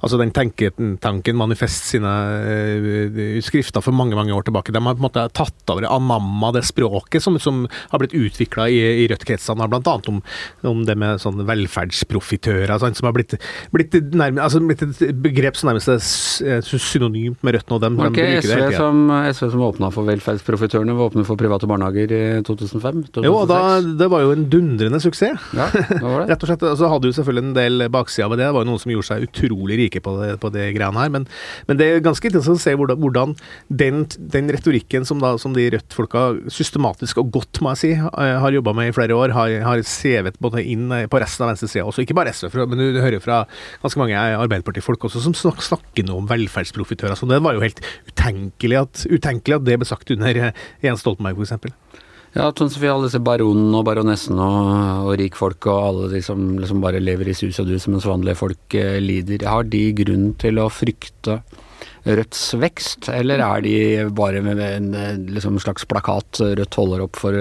Altså 0.00 0.18
den 0.20 0.32
tenketanken 0.34 1.38
Manifest 1.38 1.88
sine 1.92 2.10
uh, 2.10 3.38
skrifter 3.46 3.84
for 3.84 3.94
mange, 3.96 4.18
mange 4.18 4.34
år 4.34 4.44
tilbake. 4.46 4.74
De 4.74 4.82
har 4.82 4.96
på 4.96 5.00
en 5.00 5.06
måte 5.06 5.24
tatt 5.36 5.72
over, 5.72 5.86
anamma 5.86 6.52
det 6.56 6.64
språket 6.68 7.22
som, 7.22 7.38
som 7.42 7.62
har 7.92 8.02
blitt 8.02 8.16
utvikla 8.16 8.68
i, 8.72 8.80
i 9.04 9.08
Rødt-kretsene, 9.10 9.68
bl.a. 9.70 9.96
Om, 10.10 10.20
om 10.70 10.79
det 10.88 10.96
med 11.00 11.20
sånne 11.22 11.46
velferdsprofitører, 11.48 12.74
sånn, 12.80 12.96
som 12.98 13.08
har 13.10 13.16
blitt, 13.16 13.36
blitt, 13.74 13.96
nærmest, 14.12 14.42
altså, 14.46 14.62
blitt 14.64 14.84
et 14.86 15.20
begrep 15.24 15.58
som 15.58 15.70
nærmest 15.70 15.90
er 15.92 16.64
synonymt 16.64 17.42
med 17.46 17.58
Rødt 17.58 17.72
nå. 17.72 17.80
Dem, 17.80 17.98
ikke 18.10 18.26
SV, 18.44 18.66
som, 18.76 19.02
SV 19.30 19.50
som 19.54 19.64
åpna 19.70 19.90
for 19.94 20.08
velferdsprofitørene, 20.08 20.96
var 20.96 21.10
åpne 21.10 21.24
for 21.28 21.40
private 21.40 21.68
barnehager 21.70 22.12
i 22.14 22.22
2005? 22.46 23.04
2006? 23.16 23.26
Jo, 23.26 23.44
da, 23.48 23.60
det 23.80 24.10
var 24.12 24.24
jo 24.24 24.34
en 24.34 24.46
dundrende 24.52 25.00
suksess. 25.02 25.48
Ja, 25.56 25.68
det 25.72 26.00
var 26.02 26.24
det. 26.24 26.28
Rett 26.32 26.44
og 26.44 26.50
slett. 26.50 26.66
Altså, 26.70 26.90
hadde 26.92 27.10
jo 27.10 27.16
selvfølgelig 27.16 27.46
en 27.48 27.56
del 27.56 27.86
baksider 27.92 28.30
ved 28.30 28.40
det. 28.40 28.48
Det 28.48 28.56
var 28.56 28.64
jo 28.64 28.70
noen 28.70 28.82
som 28.82 28.94
gjorde 28.94 29.08
seg 29.10 29.26
utrolig 29.28 29.78
rike 29.84 30.02
på 30.04 30.14
det, 30.20 30.30
på 30.42 30.52
det 30.54 30.66
greiene 30.76 31.04
her. 31.04 31.12
Men, 31.14 31.26
men, 31.68 31.80
det 31.80 31.88
er 31.88 32.04
ganske 32.04 32.30
interessant 32.30 32.60
å 32.60 32.64
se 32.64 32.74
hvordan, 32.76 33.00
hvordan 33.00 33.34
den, 33.82 34.04
den, 34.34 34.50
retorikken 34.54 35.06
som, 35.08 35.20
da, 35.22 35.34
som 35.40 35.54
de 35.56 35.68
Rødt-folka 35.74 36.26
systematisk 36.52 37.22
og 37.22 37.32
godt, 37.38 37.62
må 37.64 37.74
jeg 37.74 37.82
si, 37.82 37.92
eh, 37.96 38.34
har 38.42 38.56
jobba 38.56 38.74
med 38.76 38.90
i 38.90 38.96
flere 38.96 39.16
år, 39.16 39.34
har, 39.36 39.54
har 39.66 39.84
sevet 39.86 40.38
både 40.42 40.64
inn 40.72 40.90
eh, 40.94 41.06
på 41.10 41.20
resten 41.22 41.46
av 41.46 41.52
venstresida 41.52 41.86
også. 41.86 42.04
Ikke 42.04 42.16
bare 42.18 42.34
SV, 42.34 42.52
men 42.70 42.80
du 42.80 43.00
hører 43.02 43.22
fra 43.22 43.42
ganske 43.82 44.00
mange 44.00 44.18
Arbeiderpartifolk 44.18 45.08
også 45.08 45.22
som 45.24 45.36
snakker 45.36 46.06
noe 46.06 46.22
om 46.22 46.30
velferdsprofitører. 46.30 47.18
Så 47.18 47.28
det 47.30 47.40
var 47.44 47.56
jo 47.56 47.64
helt 47.64 47.82
utenkelig 48.10 48.82
at, 48.84 49.06
utenkelig 49.10 49.58
at 49.58 49.66
det 49.66 49.80
ble 49.80 49.88
sagt 49.88 50.14
under 50.14 50.44
eh, 50.46 50.62
Jens 50.84 51.04
Stoltenberg, 51.04 51.40
f.eks. 51.40 52.06
Ja, 52.30 52.46
Tone 52.54 52.70
Sofie, 52.70 52.92
alle 52.92 53.08
disse 53.08 53.18
baronene 53.26 53.80
og 53.80 53.88
baronessene 53.88 54.44
og, 54.44 55.08
og 55.08 55.16
rikfolk 55.18 55.66
og 55.66 55.80
alle 55.88 56.10
de 56.12 56.20
som 56.22 56.52
liksom 56.60 56.82
bare 56.84 57.00
lever 57.02 57.32
i 57.32 57.34
sus 57.34 57.58
og 57.58 57.66
dus 57.66 57.88
mens 57.90 58.06
vanlige 58.06 58.38
folk 58.38 58.76
eh, 58.78 59.00
lider, 59.02 59.42
har 59.50 59.66
de 59.66 59.82
grunn 59.98 60.30
til 60.40 60.62
å 60.62 60.70
frykte 60.70 61.40
Rødts 62.00 62.54
vekst, 62.56 63.10
eller 63.12 63.42
er 63.44 63.64
de 63.64 63.74
bare 64.16 64.40
med 64.44 64.60
en 64.62 64.86
liksom, 65.34 65.58
slags 65.60 65.84
plakat 65.88 66.40
Rødt 66.56 66.78
holder 66.80 67.02
opp 67.04 67.18
for, 67.20 67.36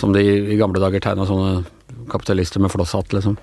som 0.00 0.14
de 0.14 0.24
i 0.24 0.58
gamle 0.58 0.82
dager 0.82 1.02
tegna 1.04 1.26
sånne 1.28 1.62
kapitalister 2.10 2.62
med 2.62 2.72
flosshatt, 2.74 3.12
liksom? 3.16 3.38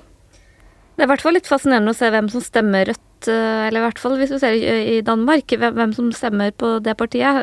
Det 1.02 1.06
er 1.06 1.08
i 1.08 1.14
hvert 1.16 1.24
fall 1.24 1.34
litt 1.34 1.48
fascinerende 1.50 1.96
å 1.96 1.98
se 1.98 2.12
hvem 2.14 2.28
som 2.30 2.44
stemmer 2.44 2.86
Rødt, 2.92 3.30
eh, 3.32 3.68
eller 3.68 3.80
i 3.80 3.84
hvert 3.86 4.02
fall 4.02 4.18
hvis 4.20 4.34
du 4.34 4.38
ser 4.42 4.54
i 4.54 5.00
Danmark, 5.06 5.54
hvem 5.58 5.94
som 5.98 6.12
stemmer 6.14 6.52
på 6.54 6.76
det 6.84 6.94
partiet. 7.00 7.40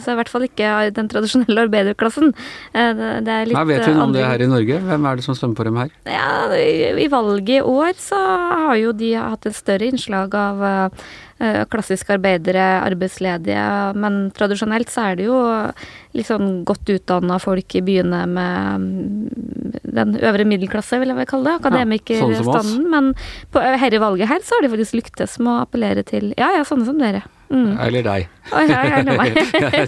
Så 0.00 0.06
så 0.06 0.14
i 0.14 0.18
hvert 0.18 0.30
fall 0.32 0.46
ikke 0.46 0.72
den 0.96 1.10
tradisjonelle 1.12 1.66
arbeiderklassen. 1.66 2.32
Eh, 2.72 3.04
det 3.26 3.34
er 3.34 3.50
litt 3.50 3.58
Nei, 3.58 3.64
vet 3.68 3.86
noe 3.90 4.08
om 4.08 4.16
det 4.16 4.24
her 4.26 4.42
i 4.42 4.48
Norge? 4.50 4.80
Hvem 4.88 5.06
er 5.06 5.20
det 5.20 5.26
som 5.26 5.38
stemmer 5.38 5.58
på 5.60 5.68
dem 5.68 5.78
her? 5.82 5.92
Ja, 6.08 6.48
I 6.50 7.06
valget 7.12 7.58
i 7.58 7.60
år 7.60 7.94
så 8.00 8.18
har 8.66 8.74
jo 8.80 8.96
de 8.96 9.12
hatt 9.18 9.46
et 9.46 9.58
større 9.58 9.90
innslag 9.92 10.34
av 10.34 10.66
klassiske 11.68 12.14
arbeidere, 12.16 12.64
arbeidsledige, 12.80 13.66
men 14.00 14.30
tradisjonelt 14.36 14.88
så 14.92 15.10
er 15.10 15.18
det 15.18 15.26
jo 15.28 15.36
liksom 16.16 16.62
godt 16.68 16.88
utdanna 16.94 17.36
folk 17.42 17.76
i 17.76 17.82
byene 17.84 18.22
med 18.30 18.86
mm, 18.86 19.76
den 19.98 20.16
øvre 20.22 20.48
middelklasse, 20.48 21.00
vil 21.02 21.12
jeg 21.12 21.20
vel 21.20 21.28
kalle 21.28 21.50
det. 21.50 21.58
Akademikerstanden. 21.60 22.40
Ja, 22.40 22.60
sånn 22.64 22.90
men 22.92 23.12
på 23.52 23.62
dette 23.62 24.00
valget 24.02 24.32
her 24.32 24.44
så 24.44 24.56
har 24.56 24.64
de 24.64 24.72
faktisk 24.72 25.00
lyktes 25.00 25.38
med 25.42 25.52
å 25.52 25.62
appellere 25.66 26.06
til 26.06 26.32
Ja 26.40 26.54
ja, 26.56 26.64
sånne 26.68 26.88
som 26.88 27.00
dere. 27.00 27.26
Mm. 27.46 27.76
Eller 27.78 28.02
deg. 28.02 28.26
Oh, 28.46 28.62
ja, 28.62 28.78
jeg 28.86 29.06
meg. 29.06 29.36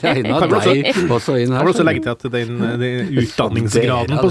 Regna 0.02 0.38
deg 0.50 1.10
også 1.14 1.36
inn 1.38 1.52
her. 1.54 1.58
Kan 1.58 1.66
du 1.66 1.72
også 1.72 1.86
legge 1.86 2.02
til 2.04 2.12
at 2.12 2.24
den, 2.32 2.60
den 2.80 3.18
utdanningsgraden, 3.22 4.18
på, 4.22 4.30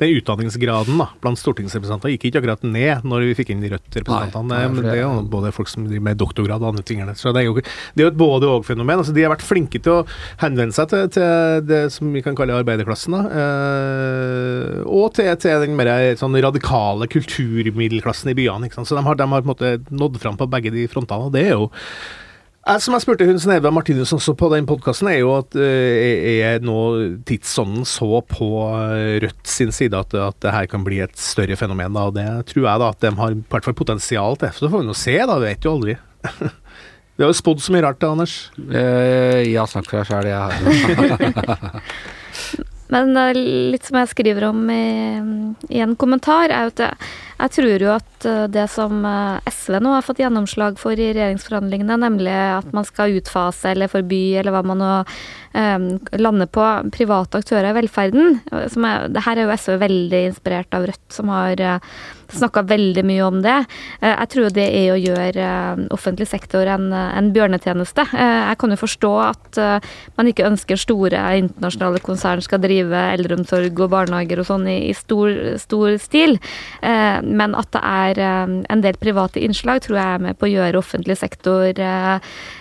den 0.00 0.14
utdanningsgraden 0.20 1.00
da, 1.02 1.08
blant 1.22 1.40
stortingsrepresentanter 1.40 2.14
gikk 2.14 2.28
ikke 2.28 2.42
akkurat 2.42 2.66
ned 2.66 3.06
når 3.06 3.28
vi 3.28 3.36
fikk 3.40 3.52
inn 3.54 3.62
de 3.64 3.72
Rødt-representantene. 3.74 4.60
Det, 4.76 4.84
det 4.86 4.94
er 4.96 5.02
jo 5.04 5.22
både 5.30 5.52
folk 5.54 5.70
som 5.70 5.86
driver 5.86 6.06
med 6.08 6.20
doktorgrad 6.22 6.62
og 6.62 6.74
andre 6.74 6.86
ting. 6.86 7.02
Så 7.18 7.34
det 7.34 7.44
er 7.44 7.48
jo, 7.48 7.56
det 7.58 8.02
er 8.02 8.08
jo 8.08 8.12
et 8.12 8.20
både-og-fenomen. 8.20 9.02
Altså, 9.02 9.14
de 9.16 9.26
har 9.26 9.34
vært 9.34 9.46
flinke 9.46 9.82
til 9.82 10.00
å 10.00 10.04
henvende 10.42 10.74
seg 10.76 10.90
til, 10.92 11.06
til 11.16 11.66
det 11.66 11.82
som 11.94 12.10
vi 12.14 12.22
kan 12.26 12.38
kalle 12.38 12.58
arbeiderklassen, 12.58 13.14
da, 13.16 13.22
eh, 13.42 14.84
og 14.86 15.10
til, 15.16 15.32
til, 15.42 15.62
den 15.62 15.78
mer 15.78 15.90
sånn 16.18 16.36
radikale 16.42 17.08
kulturmiddelklassen 17.10 18.30
i 18.32 18.38
byene. 18.38 18.70
Så 18.76 18.94
de 18.94 19.02
har, 19.06 19.18
de 19.18 19.30
har 19.30 19.42
på 19.42 19.46
en 19.46 19.54
måte 19.54 19.74
nådd 19.90 20.22
fram 20.22 20.38
på 20.38 20.50
begge 20.50 20.74
de 20.74 20.86
frontene. 20.90 21.26
og 21.26 21.34
det 21.34 21.46
er 21.48 21.54
jo 21.54 21.68
som 22.82 22.96
jeg 22.96 23.04
spurte 23.04 23.26
hun 23.28 23.38
Sneve 23.38 23.70
Martinus 23.70 24.10
også 24.16 24.34
på 24.38 24.48
den 24.50 24.66
podkasten, 24.66 25.06
er 25.12 25.20
jo 25.20 25.36
at 25.36 25.54
uh, 25.54 25.62
er 25.62 26.64
nå 26.66 26.78
tidsånden 27.28 27.86
så 27.86 28.20
på 28.26 28.48
eh, 28.74 29.18
Rødt 29.22 29.46
sin 29.46 29.70
side 29.74 29.94
at, 29.94 30.14
at 30.18 30.38
det 30.42 30.54
her 30.54 30.66
kan 30.70 30.82
bli 30.86 30.98
et 31.04 31.14
større 31.20 31.56
fenomen. 31.58 31.94
da, 31.94 32.08
og 32.10 32.16
Det 32.16 32.26
tror 32.50 32.66
jeg 32.66 32.82
da 32.82 32.88
at 32.90 33.04
de 33.04 33.12
har 33.20 33.36
i 33.36 33.38
hvert 33.52 33.68
fall 33.68 33.78
potensial 33.78 34.38
til. 34.40 34.50
Så 34.56 34.70
får 34.72 34.82
vi 34.82 34.88
nå 34.88 34.96
se, 34.98 35.14
da. 35.22 35.38
Vi 35.38 35.50
vet 35.50 35.68
jo 35.68 35.76
aldri. 35.76 35.96
Vi 37.16 37.24
har 37.24 37.30
jo 37.30 37.38
spådd 37.38 37.62
så 37.64 37.72
mye 37.72 37.84
rart, 37.86 38.00
da, 38.02 38.10
Anders. 38.12 38.34
Eh, 38.58 39.46
ja, 39.48 39.62
snakk 39.70 39.86
for 39.88 40.02
deg 40.02 40.10
sjæl, 40.10 40.26
jeg. 40.28 41.80
Men 42.92 43.16
litt 43.72 43.86
som 43.86 43.96
jeg 44.02 44.10
skriver 44.10 44.50
om 44.50 44.66
i, 44.70 44.82
i 45.72 45.80
en 45.82 45.96
kommentar, 45.98 46.52
er 46.52 46.68
jo 46.68 46.74
at 46.74 47.06
jeg, 47.36 47.52
tror 47.56 47.84
jo 47.84 47.90
at 47.94 48.26
eh, 48.28 48.44
det 48.52 48.66
som 48.72 49.04
eh, 49.04 49.50
SV 49.52 49.78
nå 49.84 49.94
har 49.96 50.06
fått 50.06 50.22
gjennomslag 50.22 50.78
for 50.80 50.96
i 50.96 51.10
regjeringsforhandlingene, 51.12 51.98
nemlig 52.00 52.34
at 52.34 52.70
man 52.76 52.86
skal 52.88 53.18
utfase 53.18 53.74
eller 53.74 53.92
forby, 53.92 54.38
eller 54.40 54.54
hva 54.54 54.64
man 54.66 54.80
nå 54.82 54.92
um, 55.56 55.88
lander 56.20 56.50
på, 56.52 56.66
private 56.94 57.40
aktører 57.40 57.70
i 57.70 57.76
velferden 57.80 58.38
som 58.72 58.86
er, 58.88 59.08
det 59.12 59.24
Her 59.26 59.38
er 59.40 59.48
jo 59.48 59.56
SV 59.56 59.78
veldig 59.82 60.22
inspirert 60.30 60.76
av 60.76 60.86
Rødt, 60.88 61.04
som 61.12 61.30
har 61.32 61.60
uh, 61.62 61.96
snakka 62.32 62.64
veldig 62.66 63.04
mye 63.06 63.26
om 63.26 63.40
det. 63.44 63.56
Uh, 64.02 64.12
jeg 64.12 64.30
tror 64.34 64.54
det 64.56 64.66
er 64.66 64.92
å 64.92 65.00
gjøre 65.00 65.50
uh, 65.76 65.84
offentlig 65.94 66.28
sektor 66.30 66.68
en, 66.70 66.88
en 66.92 67.32
bjørnetjeneste. 67.34 68.06
jeg 68.16 68.58
kan 68.60 68.72
jo 68.72 68.78
forstå 68.80 69.12
at 69.22 69.58
man 70.16 70.28
ikke 70.28 70.46
ønsker 70.46 70.78
store 70.78 71.20
internasjonale 71.40 72.00
konsern 72.04 72.42
skal 72.44 72.60
drive 72.62 73.02
eldreomsorg 73.16 73.80
og 73.80 73.92
barnehager 73.92 74.40
og 74.42 74.48
sånn 74.48 74.66
i, 74.70 74.76
i 74.90 74.94
stor, 74.96 75.32
stor 75.60 75.96
stil. 76.02 76.36
Men 76.82 77.56
at 77.58 77.72
det 77.74 77.82
er 77.82 78.20
eh, 78.22 78.54
en 78.72 78.84
del 78.84 78.98
private 79.00 79.42
innslag, 79.42 79.82
tror 79.84 79.98
jeg 79.98 80.16
er 80.16 80.24
med 80.28 80.38
på 80.38 80.48
å 80.48 80.52
gjøre 80.52 80.80
offentlig 80.80 81.18
sektor 81.20 81.80
eh, 81.82 82.14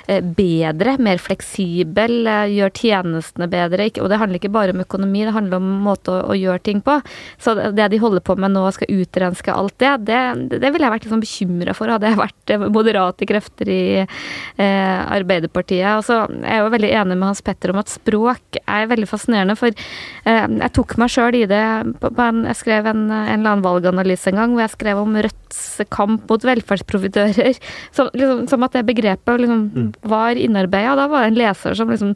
eh, 0.07 0.21
bedre, 0.37 0.97
mer 1.01 1.21
fleksibel, 1.21 2.17
gjøre 2.51 2.75
tjenestene 2.85 3.49
bedre. 3.51 3.89
Og 4.01 4.09
det 4.11 4.19
handler 4.21 4.39
ikke 4.39 4.53
bare 4.53 4.75
om 4.75 4.83
økonomi, 4.85 5.25
det 5.25 5.35
handler 5.35 5.61
om 5.61 5.69
måte 5.85 6.13
å, 6.13 6.35
gjøre 6.35 6.63
ting 6.65 6.81
på. 6.85 6.99
Så 7.41 7.55
det 7.55 7.89
de 7.91 8.01
holder 8.01 8.23
på 8.25 8.35
med 8.39 8.53
nå, 8.53 8.65
skal 8.75 8.91
utrenske 8.91 9.53
alt 9.53 9.77
det, 9.81 9.93
det, 10.09 10.21
det 10.59 10.71
ville 10.73 10.85
jeg 10.85 10.93
vært 10.93 11.05
litt 11.05 11.13
sånn 11.13 11.23
bekymra 11.23 11.75
for, 11.77 11.91
hadde 11.91 12.11
jeg 12.11 12.19
vært 12.19 12.55
moderate 12.73 13.27
krefter 13.29 13.71
i 13.71 13.83
eh, 14.01 14.99
Arbeiderpartiet. 15.15 15.99
Og 15.99 16.05
så 16.07 16.21
er 16.27 16.57
jeg 16.57 16.63
jo 16.63 16.73
veldig 16.75 16.91
enig 17.01 17.17
med 17.17 17.29
Hans 17.29 17.43
Petter 17.45 17.73
om 17.73 17.81
at 17.81 17.91
språk 17.91 18.59
er 18.63 18.89
veldig 18.91 19.09
fascinerende, 19.09 19.57
for 19.59 19.71
eh, 19.71 20.45
jeg 20.45 20.73
tok 20.75 20.97
meg 21.01 21.13
sjøl 21.13 21.39
i 21.41 21.45
det 21.49 21.63
på, 22.01 22.11
på 22.11 22.25
en, 22.25 22.43
Jeg 22.49 22.61
skrev 22.61 22.89
en, 22.91 23.07
en 23.09 23.39
eller 23.39 23.55
annen 23.55 23.65
valganalyse 23.65 24.31
en 24.31 24.41
gang 24.41 24.55
hvor 24.55 24.65
jeg 24.65 24.75
skrev 24.75 25.01
om 25.01 25.17
Rødts 25.25 25.63
kamp 25.93 26.29
mot 26.29 26.45
velferdsprofitører. 26.45 27.59
Som, 27.95 28.09
liksom, 28.13 28.45
som, 28.51 28.63
at 28.65 28.75
det 28.75 28.85
begrepet 28.87 29.41
liksom, 29.41 29.61
mm. 29.73 29.89
var 30.09 30.39
innarbeida. 30.39 30.95
Da 30.99 31.07
var 31.11 31.25
det 31.25 31.33
en 31.33 31.39
leser 31.39 31.77
som 31.77 31.91
liksom 31.91 32.13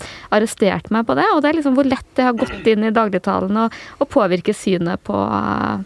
arresterte 0.50 0.94
meg 0.94 1.08
på 1.08 1.18
det. 1.18 1.28
Og 1.34 1.42
det 1.42 1.52
er 1.52 1.60
liksom 1.60 1.78
hvor 1.78 1.88
lett 1.88 2.16
det 2.16 2.28
har 2.28 2.38
gått 2.38 2.68
inn 2.68 2.84
i 2.88 2.94
dagligtalen 2.94 3.66
og, 3.66 3.82
og 4.00 4.10
påvirke 4.10 4.54
synet 4.54 5.02
på, 5.04 5.16
uh, 5.16 5.82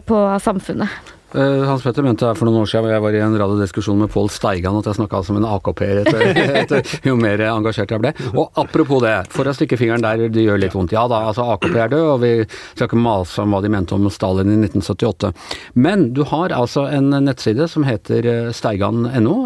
på 0.00 0.22
samfunnet. 0.42 1.12
Uh, 1.32 1.64
Hans 1.64 1.80
Petter 1.80 2.04
mente 2.04 2.28
for 2.36 2.44
noen 2.44 2.60
år 2.60 2.66
siden 2.68 2.90
jeg 2.92 3.00
var 3.00 3.14
i 3.16 3.20
en 3.24 3.34
radiodiskusjon 3.40 4.02
med 4.02 4.10
Pål 4.12 4.26
Steigan 4.28 4.74
at 4.76 4.90
jeg 4.90 4.98
snakka 4.98 5.22
som 5.24 5.38
en 5.38 5.46
AKP-er 5.48 6.02
etter, 6.02 6.90
jo 7.08 7.14
mer 7.16 7.40
engasjert 7.46 7.94
jeg 7.94 8.02
ble. 8.02 8.12
Og 8.34 8.52
apropos 8.60 9.00
det, 9.00 9.14
for 9.32 9.48
å 9.48 9.54
stikke 9.56 9.78
fingeren 9.80 10.04
der 10.04 10.26
det 10.28 10.44
gjør 10.44 10.60
litt 10.60 10.76
vondt. 10.76 10.92
Ja 10.92 11.06
da, 11.08 11.22
altså 11.30 11.46
AKP 11.54 11.72
er 11.72 11.94
død, 11.94 12.04
og 12.10 12.20
vi 12.20 12.34
skal 12.50 12.84
ikke 12.84 13.00
mase 13.00 13.46
om 13.46 13.56
hva 13.56 13.62
de 13.64 13.72
mente 13.72 13.96
om 13.96 14.12
Stalin 14.12 14.52
i 14.52 14.58
1978. 14.60 15.32
Men 15.80 16.10
du 16.12 16.20
har 16.28 16.52
altså 16.52 16.84
en 16.92 17.08
nettside 17.24 17.64
som 17.72 17.88
heter 17.88 18.28
eh, 18.28 18.52
steigan.no. 18.52 19.36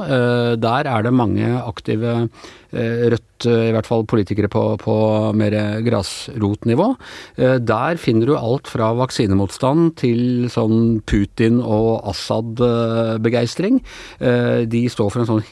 Der 0.59 0.91
er 0.91 1.07
det 1.07 1.15
mange 1.15 1.55
aktive 1.63 2.19
Eh, 2.66 2.66
Rødt, 2.77 3.47
eh, 3.49 3.69
i 3.71 3.75
hvert 3.75 3.89
fall 3.89 4.07
politikere 4.09 4.51
på, 4.53 4.65
på 4.83 4.97
mer 5.39 5.57
grasrotnivå. 5.87 6.91
Eh, 7.37 7.59
der 7.59 8.01
finner 8.01 8.31
du 8.31 8.37
alt 8.37 8.71
fra 8.71 8.93
vaksinemotstand 8.99 9.97
til 10.03 10.51
sånn 10.53 11.03
Putin- 11.07 11.63
og 11.63 12.07
Assad-begeistring. 12.13 13.81
De 14.21 14.83
står 14.91 15.13
for 15.13 15.23
en 15.23 15.31
sånn 15.31 15.47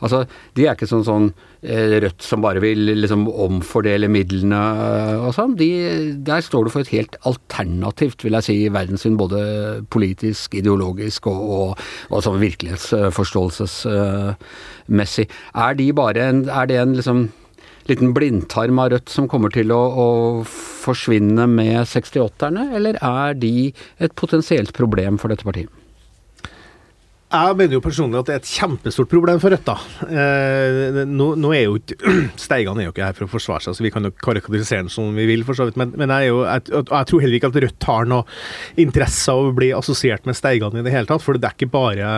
Altså, 0.00 0.24
de 0.56 0.64
er 0.66 0.72
ikke 0.76 0.86
sånn 0.88 1.04
sånn 1.06 1.26
eh, 1.62 2.00
Rødt 2.04 2.22
som 2.24 2.42
bare 2.44 2.60
vil 2.62 2.80
liksom 3.02 3.22
omfordele 3.28 4.08
midlene 4.12 4.56
eh, 4.56 5.26
og 5.26 5.34
sånn. 5.36 5.56
De, 5.60 5.68
der 6.26 6.40
står 6.44 6.62
du 6.66 6.70
for 6.72 6.80
et 6.84 6.94
helt 6.94 7.14
alternativt, 7.28 8.18
vil 8.24 8.36
jeg 8.38 8.44
si, 8.46 8.56
verdenssyn. 8.72 9.20
Både 9.20 9.38
politisk, 9.92 10.46
ideologisk 10.60 11.20
og, 11.30 11.40
og, 11.56 11.70
og 12.10 12.18
sånn 12.24 12.42
virkelighetsforståelsesmessig. 12.42 15.26
Er 15.66 15.72
de 15.80 15.86
bare 15.96 16.20
en, 16.32 16.38
er 16.48 16.64
det 16.70 16.78
en 16.80 16.96
liksom 16.96 17.26
liten 17.90 18.14
blindtarm 18.14 18.78
av 18.78 18.92
Rødt 18.94 19.10
som 19.12 19.28
kommer 19.30 19.52
til 19.54 19.72
å, 19.74 19.80
å 19.80 20.08
forsvinne 20.46 21.48
med 21.50 21.82
68-erne, 21.82 22.70
eller 22.78 23.00
er 23.02 23.36
de 23.38 23.70
et 23.98 24.16
potensielt 24.18 24.74
problem 24.76 25.18
for 25.20 25.32
dette 25.32 25.46
partiet? 25.46 25.72
Jeg 27.30 27.54
mener 27.54 27.76
jo 27.76 27.82
personlig 27.84 28.18
at 28.18 28.26
det 28.26 28.32
er 28.34 28.40
et 28.40 28.48
kjempestort 28.50 29.10
problem 29.10 29.38
for 29.38 29.54
Rødt. 29.54 29.68
da. 29.68 29.76
Eh, 30.02 31.04
nå, 31.06 31.28
nå, 31.38 31.52
er 31.54 31.68
jo 31.68 31.76
ikke 31.78 32.14
Steigan 32.44 32.80
er 32.80 32.88
jo 32.88 32.94
ikke 32.94 33.06
her 33.06 33.14
for 33.14 33.28
å 33.28 33.30
forsvare 33.30 33.62
seg, 33.68 33.76
så 33.78 33.84
vi 33.86 33.92
kan 33.94 34.08
jo 34.08 34.10
karakterisere 34.18 34.82
den 34.82 34.90
som 34.90 35.14
vi 35.14 35.28
vil, 35.30 35.44
for 35.46 35.54
så 35.54 35.68
vidt. 35.68 35.78
Men, 35.78 35.92
men 36.00 36.10
jeg, 36.10 36.32
jo, 36.32 36.40
jeg, 36.48 36.64
jeg, 36.80 37.06
tror 37.06 37.22
heller 37.22 37.38
ikke 37.38 37.52
at 37.52 37.60
Rødt 37.66 37.86
har 37.92 38.10
noe 38.10 38.82
interesse 38.82 39.30
av 39.30 39.46
å 39.46 39.54
bli 39.54 39.70
assosiert 39.78 40.26
med 40.26 40.38
Steigan 40.38 40.74
i 40.74 40.82
det 40.82 40.94
hele 40.96 41.06
tatt. 41.06 41.22
For 41.22 41.38
det 41.38 41.52
er 41.52 41.54
ikke 41.54 41.70
bare 41.70 42.10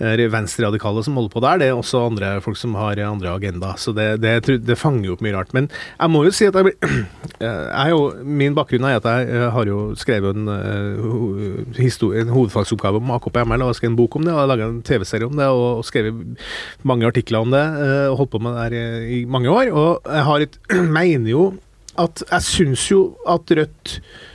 venstreradikale 0.00 1.02
som 1.04 1.18
holder 1.18 1.32
på 1.32 1.42
der. 1.44 1.60
Det 1.60 1.68
er 1.68 1.76
også 1.76 2.06
andre 2.08 2.32
folk 2.44 2.56
som 2.56 2.74
har 2.78 3.00
andre 3.04 3.34
agenda. 3.34 3.74
Så 3.76 3.92
det, 3.92 4.20
det, 4.22 4.60
det 4.64 4.78
fanger 4.78 5.10
jo 5.10 5.16
opp 5.16 5.24
mye 5.24 5.34
rart. 5.36 5.52
Men 5.56 5.68
jeg 5.70 6.12
må 6.12 6.24
jo 6.24 6.32
si 6.34 6.48
at 6.48 6.56
jeg, 6.56 6.74
jeg 7.40 7.92
jo, 7.92 8.00
min 8.24 8.56
bakgrunn 8.56 8.88
er 8.88 9.00
at 9.00 9.08
jeg 9.10 9.50
har 9.54 9.70
jo 9.70 9.80
skrevet 10.00 10.36
en, 10.36 10.48
eh, 10.48 12.22
en 12.22 12.34
hovedfagsoppgave 12.34 13.02
om 13.02 13.12
AKP-ML 13.18 13.66
og 13.66 13.76
skrevet 13.76 13.92
en 13.92 14.00
bok 14.00 14.16
om 14.16 14.26
det. 14.28 14.34
og 14.34 14.48
Laga 14.50 14.70
en 14.70 14.82
TV-serie 14.86 15.28
om 15.28 15.36
det 15.36 15.50
og 15.50 15.84
skrevet 15.88 16.36
mange 16.82 17.06
artikler 17.06 17.44
om 17.44 17.52
det. 17.52 17.66
Eh, 17.84 18.06
og 18.10 18.22
holdt 18.22 18.34
på 18.36 18.42
med 18.44 18.56
det 18.56 18.64
her 18.64 19.12
i 19.20 19.24
mange 19.28 19.52
år. 19.52 19.74
Og 19.74 20.08
jeg 20.08 20.28
har 20.30 20.48
et, 20.48 20.60
mener 21.00 21.30
jo 21.30 21.52
at 22.00 22.22
jeg 22.24 22.46
syns 22.46 22.88
jo 22.88 23.04
at 23.28 23.50
Rødt 23.50 24.00
Eh, 24.00 24.29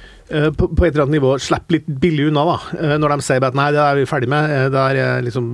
på, 0.57 0.67
på, 0.73 0.85
et 0.85 0.95
eller 0.95 1.05
annet 1.05 1.19
nivå 1.19 1.35
slipper 1.41 1.77
litt 1.77 1.89
billig 2.01 2.29
unna, 2.31 2.45
da. 2.49 2.57
Eh, 2.79 2.95
når 3.01 3.13
de 3.13 3.25
sier 3.27 3.45
at 3.45 3.57
nei, 3.57 3.69
det 3.75 3.81
er 3.83 3.99
vi 3.99 4.07
ferdig 4.09 4.29
med. 4.31 4.49
Eh, 4.49 4.67
det, 4.73 4.85
er 4.89 5.25
liksom, 5.25 5.51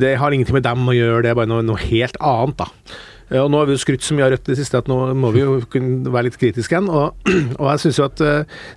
det 0.00 0.14
har 0.16 0.36
ingenting 0.36 0.56
med 0.56 0.64
dem 0.64 0.88
å 0.88 0.96
gjøre, 0.96 1.24
det 1.26 1.32
er 1.32 1.40
bare 1.42 1.50
noe, 1.50 1.66
noe 1.68 1.80
helt 1.82 2.16
annet, 2.24 2.64
da. 2.64 2.70
Og 3.30 3.50
nå 3.50 3.60
har 3.60 3.68
vi 3.68 3.76
jo 3.76 3.82
skrytt 3.82 4.04
så 4.06 4.16
mye 4.16 4.26
av 4.26 4.34
Rødt 4.34 4.48
det 4.50 4.58
siste 4.58 4.80
at 4.80 4.88
nå 4.90 4.98
må 5.18 5.30
vi 5.34 5.44
jo 5.44 5.60
kunne 5.70 6.10
være 6.10 6.28
litt 6.28 6.38
kritiske 6.40 6.74
igjen. 6.74 6.90
Og, 6.90 7.14
og 7.60 7.66
jeg 7.72 7.84
syns 7.84 8.00
jo 8.00 8.08
at 8.08 8.24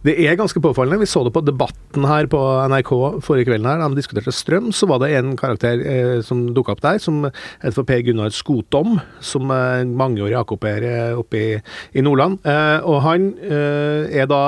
det 0.05 0.17
er 0.17 0.37
ganske 0.39 0.61
påfallende. 0.63 1.01
Vi 1.01 1.09
så 1.09 1.23
det 1.25 1.33
på 1.35 1.43
Debatten 1.45 2.07
her 2.09 2.27
på 2.29 2.39
NRK 2.69 2.91
forrige 3.25 3.49
kvelden 3.49 3.69
her, 3.69 3.81
da 3.81 3.89
de 3.89 3.99
diskuterte 3.99 4.33
strøm. 4.33 4.71
Så 4.75 4.87
var 4.89 5.01
det 5.03 5.13
en 5.17 5.33
karakter 5.39 5.81
eh, 5.81 6.21
som 6.25 6.45
dukka 6.53 6.75
opp 6.75 6.83
der, 6.83 6.99
som 7.01 7.23
heter 7.25 7.75
for 7.75 7.87
Per 7.87 8.01
Gunnar 8.05 8.33
Skotom, 8.33 8.99
som 9.23 9.51
eh, 9.53 9.83
mangeårig 9.87 10.37
AKP-er 10.39 11.17
oppe 11.19 11.41
i, 11.41 11.49
i 11.97 12.03
Nordland. 12.05 12.39
Eh, 12.45 12.85
og 12.89 13.01
han 13.05 13.29
eh, 13.43 14.09
er 14.21 14.29
da, 14.29 14.41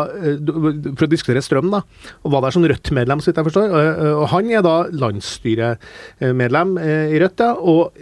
for 0.93 1.07
å 1.07 1.11
diskutere 1.11 1.43
strøm, 1.45 1.71
da, 1.73 1.83
og 2.23 2.35
var 2.35 2.45
der 2.45 2.55
som 2.55 2.65
Rødt-medlem, 2.65 3.21
så 3.21 3.31
vidt 3.31 3.41
jeg 3.41 3.49
forstår. 3.49 3.75
og 4.15 4.25
han 4.31 4.49
er 4.51 4.65
da 4.65 4.75
landsstyremedlem 5.03 6.75
i 6.81 7.21
Rødt, 7.21 7.43
ja, 7.45 7.53
og 7.55 7.95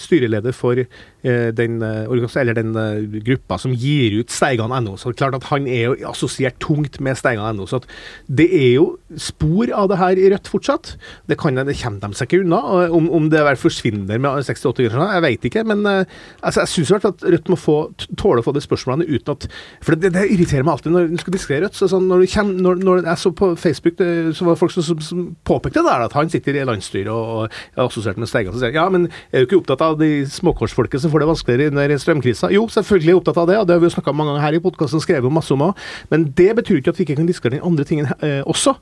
styreleder 0.00 0.54
for 0.56 0.80
Eh, 1.19 1.19
den, 1.22 1.82
eh, 1.82 2.40
eller 2.40 2.54
den 2.56 2.76
eh, 2.76 3.20
gruppa 3.24 3.58
som 3.60 3.74
gir 3.76 4.20
ut 4.20 4.32
Steigan.no. 4.32 4.96
Så 4.96 5.12
klart 5.12 5.36
at 5.36 5.48
han 5.50 5.66
er 5.68 5.90
jo 5.90 5.96
assosiert 6.08 6.58
tungt 6.62 7.00
med 7.00 7.18
Steigan.no. 7.18 7.66
Så 7.68 7.82
det 8.26 8.48
er 8.48 8.74
jo 8.78 8.86
spor 9.20 9.72
av 9.74 9.90
det 9.90 9.98
her 10.00 10.20
i 10.20 10.30
Rødt 10.32 10.48
fortsatt. 10.48 10.94
Det, 11.28 11.38
kan, 11.40 11.58
det 11.58 11.76
kommer 11.80 12.00
de 12.06 12.16
seg 12.16 12.30
ikke 12.30 12.44
unna. 12.44 12.88
Om, 12.96 13.10
om 13.10 13.28
det 13.32 13.44
forsvinner 13.60 14.20
med 14.22 14.44
68 14.46 14.88
grunner, 14.88 15.14
jeg 15.18 15.26
vet 15.26 15.48
ikke. 15.50 15.64
Men 15.68 15.84
altså, 15.86 16.62
jeg 16.62 16.72
syns 16.74 17.08
at 17.10 17.24
Rødt 17.26 17.50
må 17.52 17.58
få, 17.60 17.78
tåle 18.20 18.40
å 18.40 18.46
få 18.46 18.54
de 18.56 18.64
spørsmålene 18.64 19.08
uten 19.10 19.34
at 19.34 19.48
For 19.84 19.98
det, 19.98 20.12
det 20.14 20.26
irriterer 20.30 20.64
meg 20.64 20.76
alltid 20.78 20.94
når 20.94 21.10
du 21.12 21.20
skal 21.20 21.36
diskutere 21.36 21.66
Rødt. 21.66 21.78
Så 21.78 21.90
sånn, 21.92 22.08
når, 22.10 22.26
kommer, 22.32 22.64
når, 22.68 22.82
når, 22.86 23.04
jeg 23.10 23.24
så 23.24 23.34
på 23.36 23.52
Facebook, 23.60 23.98
det, 24.00 24.10
så 24.38 24.46
var 24.46 24.56
det 24.56 24.62
folk 24.62 24.74
som, 24.74 24.86
som, 24.86 25.04
som 25.04 25.24
påpekte 25.48 25.84
det 25.84 25.96
at 26.06 26.16
han 26.16 26.30
sitter 26.32 26.56
i 26.56 26.66
landsstyret 26.66 27.12
og, 27.12 27.44
og 27.44 27.60
er 27.76 27.84
assosiert 27.84 28.20
med 28.20 28.30
Steigan. 28.30 28.54
Så 28.54 28.62
sier 28.62 28.76
ja, 28.76 28.86
men 28.92 29.08
er 29.30 29.42
du 29.42 29.48
ikke 29.48 29.60
opptatt 29.60 29.84
av 29.84 29.98
de 30.00 30.10
småkorsfolket 30.30 31.02
som 31.02 31.09
får 31.12 31.24
det 31.24 31.28
vanskeligere 31.30 31.72
under 31.72 31.94
strømkrisa. 32.02 32.50
Jo, 32.54 32.66
selvfølgelig 32.72 33.10
er 33.10 33.14
jeg 33.14 33.20
opptatt 33.20 33.40
av 33.42 33.48
det, 33.50 33.58
og 33.60 33.66
det 33.68 33.76
har 33.76 33.82
vi 33.82 33.90
jo 33.90 33.94
snakka 33.96 34.14
mange 34.16 34.34
ganger 34.34 34.46
her 34.46 34.58
i 34.58 34.62
podkasten, 34.64 35.02
skrevet 35.02 35.34
masse 35.34 35.54
om 35.54 35.66
òg. 35.68 35.84
Men 36.12 36.28
det 36.38 36.50
betyr 36.60 36.80
ikke 36.80 36.94
at 36.94 37.00
vi 37.00 37.06
ikke 37.08 37.18
kan 37.20 37.28
diskutere 37.30 37.58
den 37.58 37.66
andre 37.66 37.86
tingen 37.88 38.10
eh, 38.20 38.40
også. 38.44 38.76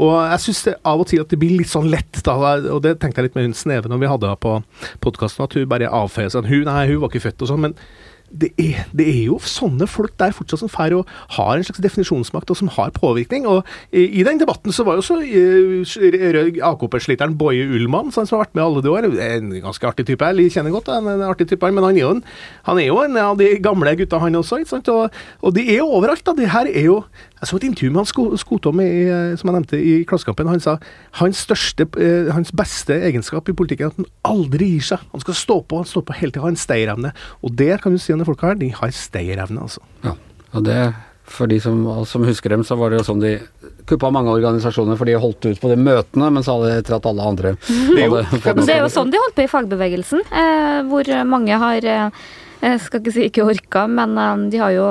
Og 0.00 0.14
jeg 0.32 0.44
syns 0.46 0.62
av 0.76 1.02
og 1.02 1.08
til 1.10 1.24
at 1.24 1.32
det 1.32 1.40
blir 1.40 1.56
litt 1.58 1.72
sånn 1.72 1.90
lett, 1.92 2.22
da, 2.26 2.36
og 2.36 2.84
det 2.84 2.98
tenkte 3.00 3.20
jeg 3.20 3.30
litt 3.30 3.38
med 3.38 3.50
hun 3.50 3.56
Sneve 3.56 3.90
når 3.90 4.04
vi 4.04 4.12
hadde 4.12 4.30
henne 4.30 4.40
på 4.40 4.56
podkasten, 5.04 5.46
at 5.46 5.56
hun 5.58 5.68
bare 5.70 5.90
avfeier 6.00 6.32
seg. 6.32 6.48
Hun, 6.50 6.64
nei, 6.68 6.86
hun 6.92 7.02
var 7.02 7.12
ikke 7.12 7.26
født 7.28 7.44
og 7.46 7.52
sånn. 7.52 7.68
men 7.68 7.76
det 8.30 8.50
er, 8.62 8.84
det 8.94 9.06
er, 9.10 9.24
jo 9.26 9.38
sånne 9.42 9.88
folk 9.90 10.14
der 10.20 10.34
fortsatt 10.34 10.62
som 10.62 10.70
får 10.70 10.94
og 10.94 11.08
har 11.36 11.56
en 11.56 11.64
slags 11.66 11.82
definisjonsmakt, 11.82 12.50
og 12.52 12.58
som 12.58 12.70
har 12.76 12.92
påvirkning. 12.94 13.46
Og 13.50 13.66
i, 13.90 14.04
i 14.20 14.24
den 14.26 14.38
debatten 14.40 14.74
så 14.74 14.86
var 14.86 14.96
jo 14.96 15.02
også 15.02 15.18
uh, 15.18 16.60
AKP-sliteren 16.70 17.36
Boje 17.40 17.66
Ullmann, 17.66 18.12
som 18.14 18.28
har 18.30 18.44
vært 18.44 18.54
med 18.58 18.64
alle 18.64 18.84
de 18.84 18.92
år, 18.92 19.08
en 19.10 19.50
ganske 19.66 19.90
artig 19.90 20.06
type. 20.08 20.30
Jeg 20.40 20.54
kjenner 20.54 20.74
godt 20.74 20.92
en, 20.94 21.10
en 21.10 21.26
artig 21.26 21.48
type, 21.50 21.72
men 21.74 21.84
han 21.84 21.98
er, 21.98 22.04
jo 22.04 22.12
en, 22.16 22.24
han 22.68 22.82
er 22.82 22.88
jo 22.88 23.00
en 23.02 23.18
av 23.24 23.40
de 23.40 23.50
gamle 23.62 23.96
gutta, 23.98 24.22
han 24.22 24.38
også. 24.38 24.62
ikke 24.62 24.74
sant? 24.76 24.92
Og, 24.94 25.20
og 25.42 25.56
de 25.56 25.66
er 25.66 25.82
jo 25.82 25.90
overalt. 25.98 26.24
da, 26.26 26.36
det 26.38 26.52
her 26.54 26.70
er 26.70 26.86
jo 26.86 27.00
jeg 27.40 27.48
så 27.48 27.56
et 27.56 27.66
intervju 27.70 27.90
med 27.94 28.02
han 28.02 28.38
Skotom 28.40 28.80
som 29.40 29.48
jeg 29.48 29.54
nevnte 29.56 29.78
i 29.80 29.92
Klassekampen. 30.08 30.48
Han 30.52 30.60
sa 30.60 30.76
hans, 31.22 31.40
største, 31.46 31.86
eh, 31.96 32.28
hans 32.34 32.52
beste 32.52 32.98
egenskap 33.08 33.48
i 33.48 33.54
politikken 33.56 33.88
er 33.88 33.94
at 33.94 34.00
han 34.02 34.08
aldri 34.28 34.74
gir 34.74 34.88
seg. 34.90 35.06
Han 35.14 35.24
skal 35.24 35.38
stå 35.38 35.56
på 35.64 35.80
han 35.80 35.88
står 35.88 36.04
på 36.04 36.18
hele 36.18 36.34
tida, 36.34 36.44
har 36.44 36.52
en 36.52 36.60
stayerevne. 36.60 37.12
Og 37.40 37.54
det 37.56 37.78
kan 37.80 37.96
du 37.96 38.00
si 38.02 38.12
om 38.12 38.20
de 38.20 38.28
folka 38.28 38.50
her, 38.50 38.60
de 38.60 38.68
har 38.76 38.92
stayerevne, 38.92 39.64
altså. 39.64 39.80
Ja, 40.04 40.18
og 40.52 40.66
det 40.68 40.82
for 41.30 41.46
de 41.46 41.60
som, 41.62 41.84
som, 42.10 42.24
husker 42.26 42.50
dem, 42.50 42.64
så 42.66 42.74
var 42.74 42.90
det 42.90 43.00
jo 43.00 43.06
sånn 43.06 43.22
de 43.22 43.36
kuppa 43.88 44.10
mange 44.12 44.32
organisasjoner 44.34 44.98
for 44.98 45.06
de 45.06 45.14
holdt 45.14 45.46
ut 45.46 45.60
på 45.62 45.70
de 45.70 45.78
møtene, 45.78 46.28
men 46.34 46.44
så 46.44 46.58
hadde 46.58 46.80
etter 46.82 46.96
at 46.98 47.06
alle 47.06 47.28
andre 47.32 47.52
Det 47.94 48.02
er 48.02 48.10
jo, 48.10 48.20
det 48.66 48.74
er 48.74 48.82
jo 48.82 48.90
sånn 48.90 49.12
de 49.14 49.20
holdt 49.22 49.36
på 49.38 49.46
i 49.46 49.50
fagbevegelsen, 49.50 50.24
eh, 50.26 50.80
hvor 50.90 51.12
mange 51.30 51.60
har 51.62 51.86
eh, 51.86 52.24
jeg 52.60 52.80
skal 52.84 53.00
ikke 53.00 53.12
si 53.14 53.22
ikke 53.24 53.44
orka, 53.48 53.86
men 53.88 54.18
um, 54.20 54.42
de 54.52 54.58
har 54.60 54.74
jo 54.74 54.86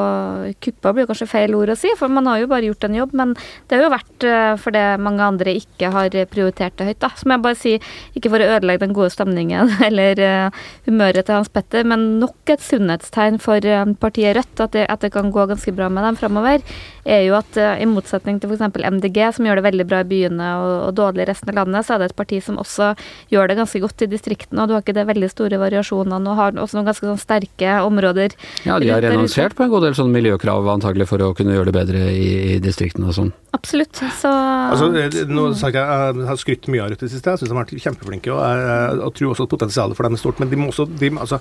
Kuppa 0.64 0.94
blir 0.96 1.06
kanskje 1.10 1.28
feil 1.30 1.54
ord 1.54 1.70
å 1.70 1.78
si, 1.78 1.92
for 2.00 2.10
man 2.10 2.26
har 2.30 2.42
jo 2.42 2.50
bare 2.50 2.66
gjort 2.66 2.88
en 2.88 2.98
jobb. 2.98 3.14
Men 3.18 3.36
det 3.70 3.78
har 3.78 3.86
jo 3.86 3.92
vært 3.94 4.26
uh, 4.26 4.54
fordi 4.58 4.84
mange 5.06 5.26
andre 5.26 5.54
ikke 5.60 5.92
har 5.94 6.16
prioritert 6.32 6.80
det 6.80 6.88
høyt, 6.90 7.00
da. 7.04 7.12
Så 7.14 7.30
må 7.30 7.38
jeg 7.38 7.46
bare 7.46 7.60
si, 7.60 7.76
ikke 8.18 8.32
for 8.34 8.42
å 8.42 8.50
ødelegge 8.56 8.84
den 8.88 8.96
gode 8.98 9.14
stemningen 9.14 9.74
eller 9.88 10.24
uh, 10.24 10.64
humøret 10.88 11.28
til 11.28 11.38
Hans 11.38 11.52
Petter, 11.54 11.86
men 11.86 12.08
nok 12.24 12.54
et 12.56 12.66
sunnhetstegn 12.66 13.38
for 13.44 13.62
partiet 14.02 14.38
Rødt, 14.40 14.62
at 14.62 14.74
det, 14.74 14.88
at 14.90 15.06
det, 15.06 15.12
kan 15.14 15.30
gå 15.34 15.46
ganske 15.50 15.74
bra 15.74 15.88
med 15.94 16.06
dem 16.06 16.18
framover, 16.18 16.62
er 17.10 17.24
jo 17.26 17.34
at 17.38 17.58
i 17.58 17.86
motsetning 17.90 18.38
til 18.42 18.52
f.eks. 18.52 18.76
MDG, 18.78 19.18
som 19.34 19.48
gjør 19.48 19.60
det 19.60 19.66
veldig 19.66 19.86
bra 19.90 20.02
i 20.04 20.10
byene 20.10 20.50
og, 20.62 20.74
og 20.90 20.92
dårlig 20.98 21.24
i 21.26 21.30
resten 21.32 21.50
av 21.54 21.62
landet, 21.62 21.86
så 21.86 21.96
er 21.96 22.04
det 22.04 22.10
et 22.12 22.18
parti 22.20 22.42
som 22.46 22.60
også 22.62 22.92
gjør 23.34 23.50
det 23.50 23.58
ganske 23.58 23.82
godt 23.82 24.06
i 24.06 24.10
distriktene, 24.12 24.62
og 24.62 24.70
du 24.70 24.76
har 24.76 24.84
ikke 24.86 24.96
det 24.98 25.08
veldig 25.10 25.32
store 25.32 25.62
variasjonene 25.62 26.30
og 26.30 26.40
har 26.40 26.62
også 26.62 26.78
noen 26.78 26.92
ganske 26.92 27.10
sånn 27.10 27.22
sterke 27.22 27.59
rekke 27.60 27.82
områder. 27.86 28.36
Ja, 28.66 28.80
de 28.80 28.90
har 28.90 29.02
renonsert 29.02 29.56
på 29.56 29.64
en 29.64 29.70
god 29.70 29.84
del 29.88 29.96
sånne 29.98 30.16
miljøkrav 30.16 30.68
antagelig 30.72 31.10
for 31.10 31.22
å 31.24 31.34
kunne 31.38 31.56
gjøre 31.56 31.72
det 31.72 31.76
bedre 31.76 32.08
i, 32.14 32.56
i 32.56 32.60
distriktene 32.64 33.10
og 33.10 33.18
sånn. 33.18 33.32
Absolutt. 33.56 33.98
Så 34.20 34.30
altså, 34.30 34.88
nå 35.28 35.46
jeg, 35.58 35.74
jeg 35.74 36.28
har 36.30 36.38
skrytt 36.40 36.68
mye 36.70 36.84
av 36.84 36.92
Rødt 36.92 37.02
i 37.02 37.08
det 37.08 37.14
siste, 37.16 37.34
jeg 37.34 37.42
syns 37.42 37.50
de 37.50 37.56
har 37.56 37.64
vært 37.64 37.84
kjempeflinke. 37.84 38.32
Og 38.32 38.40
jeg, 38.40 38.66
jeg, 38.70 39.00
jeg, 39.00 39.14
tror 39.20 39.32
også 39.34 39.48
at 39.48 39.54
potensialet 39.56 39.98
for 39.98 40.08
dem 40.08 40.18
er 40.18 40.22
stort, 40.22 40.42
men 40.42 40.52
de 40.52 40.60
må 40.60 40.70
også 40.70 40.86
de, 40.90 41.10
altså, 41.24 41.40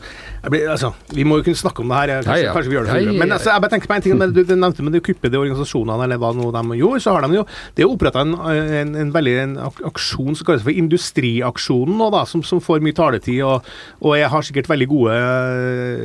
blir, 0.48 0.64
altså, 0.72 0.92
Vi 1.14 1.26
må 1.28 1.38
jo 1.38 1.46
kunne 1.48 1.61
snakke 1.61 1.85
om 1.85 1.92
det 1.92 1.98
her, 2.00 2.12
kanskje, 2.16 2.38
ja, 2.40 2.46
ja. 2.48 2.54
kanskje 2.57 2.72
vi 2.72 2.78
gjør 2.78 2.88
det 2.88 2.94
høyere. 2.96 3.16
Men 3.20 3.37
altså, 3.37 3.52
jeg 3.52 3.64
bare 3.64 3.74
tenker 3.74 3.92
på 3.92 3.98
en 3.98 4.07
ting, 4.07 4.24
du, 4.24 4.40
du 4.40 4.54
nevnte 4.57 4.87
med 4.87 4.96
de 4.96 5.02
kuppede 5.04 5.40
organisasjonene, 5.40 6.09
eller 6.09 6.22
hva 6.22 6.33
nå 6.37 6.48
de 6.57 6.81
gjorde, 6.81 7.02
så 7.04 7.16
har 7.16 7.26
de 7.26 7.38
jo 7.38 7.44
Det 7.76 7.85
er 7.85 7.92
oppretta 7.92 8.24
en, 8.24 8.35
en, 8.57 8.94
en, 9.04 9.12
veldig 9.14 9.37
en 9.44 9.54
aksjon 9.90 10.38
som 10.38 10.48
kalles 10.48 10.64
for 10.64 10.83
Industriaksjonen 10.85 12.00
nå, 12.00 12.09
da, 12.14 12.24
som, 12.31 12.42
som 12.46 12.62
får 12.64 12.81
mye 12.85 12.96
taletid, 12.96 13.42
og, 13.44 13.68
og 14.00 14.16
jeg 14.16 14.33
har 14.33 14.48
sikkert 14.48 14.72
veldig 14.72 14.88
gode 14.90 15.20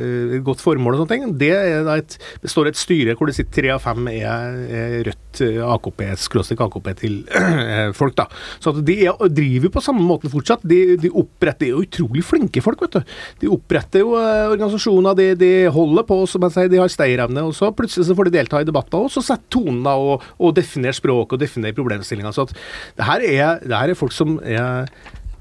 Eh, 0.04 0.38
godt 0.44 0.62
formål 0.62 0.96
og 0.96 1.02
sånne 1.02 1.12
ting. 1.12 1.34
Det, 1.40 1.50
et, 1.94 2.16
det 2.42 2.50
står 2.50 2.70
et 2.70 2.78
styre 2.78 3.16
hvor 3.18 3.30
det 3.30 3.36
sitter 3.36 3.54
tre 3.58 3.72
av 3.74 3.82
fem 3.84 4.08
er, 4.12 4.58
er 4.64 4.96
Rødt, 5.08 5.40
eh, 5.44 5.60
AKP, 5.64 6.02
skråstrek 6.20 6.62
AKP 6.66 6.90
til 7.00 7.16
eh, 7.40 7.90
folk, 7.96 8.16
da. 8.18 8.26
Så 8.62 8.74
de 8.76 8.98
er, 9.06 9.24
driver 9.32 9.74
på 9.74 9.84
samme 9.84 10.04
måten 10.06 10.32
fortsatt. 10.32 10.64
De, 10.68 10.98
de 11.00 11.12
oppretter 11.12 11.72
jo 11.72 11.82
utrolig 11.84 12.24
flinke 12.26 12.62
folk, 12.64 12.84
vet 12.86 12.98
du. 12.98 13.16
De 13.44 13.52
oppretter 13.54 14.04
jo 14.04 14.14
organisasjoner, 14.14 15.18
de, 15.18 15.28
de, 15.40 15.52
holder 15.74 16.06
på, 16.08 16.20
som 16.30 16.46
jeg 16.46 16.56
sier, 16.56 16.72
de 16.72 16.82
har 16.82 16.92
stayerevne. 16.92 17.46
Og 17.48 17.56
så 17.56 17.72
plutselig 17.76 18.08
så 18.08 18.18
får 18.18 18.30
de 18.30 18.36
delta 18.38 18.62
i 18.62 18.68
debatter, 18.68 19.06
og 19.06 19.12
så 19.12 19.24
setter 19.24 19.50
tonen 19.54 19.84
og, 19.90 20.24
og 20.38 20.54
definerer 20.56 20.96
språk 20.96 21.34
og 21.36 21.42
definerer 21.42 21.76
problemstillinga. 21.76 22.32
Så 22.34 22.48
at 22.48 22.56
det 22.98 23.10
her 23.10 23.28
er, 23.28 23.60
det 23.64 23.76
her 23.76 23.92
er 23.92 23.98
folk 23.98 24.14
som 24.14 24.38
er 24.42 24.88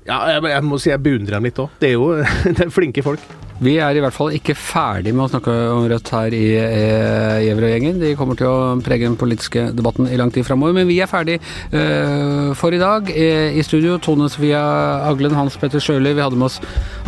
Ja, 0.03 0.17
jeg, 0.27 0.41
jeg 0.51 0.63
må 0.67 0.77
si 0.83 0.89
jeg 0.91 0.99
beundrer 0.99 1.37
dem 1.37 1.47
litt 1.47 1.63
òg. 1.63 1.79
Det 1.79 1.93
er 1.93 1.95
jo 1.95 2.11
det 2.57 2.67
er 2.67 2.73
flinke 2.73 3.05
folk. 3.05 3.23
Vi 3.61 3.75
er 3.77 3.95
i 3.95 4.01
hvert 4.01 4.15
fall 4.15 4.33
ikke 4.33 4.55
ferdig 4.57 5.13
med 5.13 5.27
å 5.27 5.31
snakke 5.31 5.53
om 5.75 5.85
Rødt 5.91 6.09
her 6.15 6.33
i 6.33 6.43
eh, 6.57 7.43
Gjevrøy-gjengen. 7.45 7.99
De 8.01 8.13
kommer 8.17 8.39
til 8.39 8.49
å 8.49 8.73
prege 8.83 9.05
den 9.05 9.17
politiske 9.19 9.67
debatten 9.77 10.09
i 10.09 10.17
lang 10.19 10.33
tid 10.33 10.47
framover. 10.47 10.73
Men 10.79 10.89
vi 10.89 10.97
er 11.03 11.11
ferdig 11.11 11.37
uh, 11.75 12.51
for 12.57 12.73
i 12.73 12.81
dag. 12.81 13.11
Eh, 13.13 13.53
I 13.59 13.65
studio 13.65 13.99
Tone 14.01 14.29
Sofia 14.31 14.63
Aglen, 15.05 15.37
Hans 15.37 15.59
Petter 15.61 15.83
Sjøli. 15.83 16.15
Vi 16.17 16.25
hadde 16.25 16.39
med 16.39 16.49
oss 16.49 16.59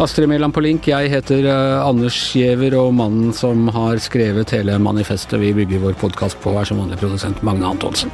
Astrid 0.01 0.29
Mæland 0.29 0.55
på 0.55 0.63
link. 0.65 0.91
Jeg 0.91 1.11
heter 1.13 1.49
uh, 1.49 1.87
Anders 1.87 2.19
Giæver, 2.35 2.77
og 2.77 2.93
mannen 2.99 3.33
som 3.35 3.67
har 3.75 3.99
skrevet 4.03 4.53
hele 4.55 4.77
manifestet 4.81 5.41
vi 5.41 5.55
bygger 5.57 5.83
vår 5.87 5.99
podkast 6.05 6.41
på, 6.45 6.55
er 6.59 6.69
som 6.69 6.83
vanlig 6.83 7.01
produsent 7.01 7.41
Magne 7.45 7.73
Antonsen. 7.73 8.13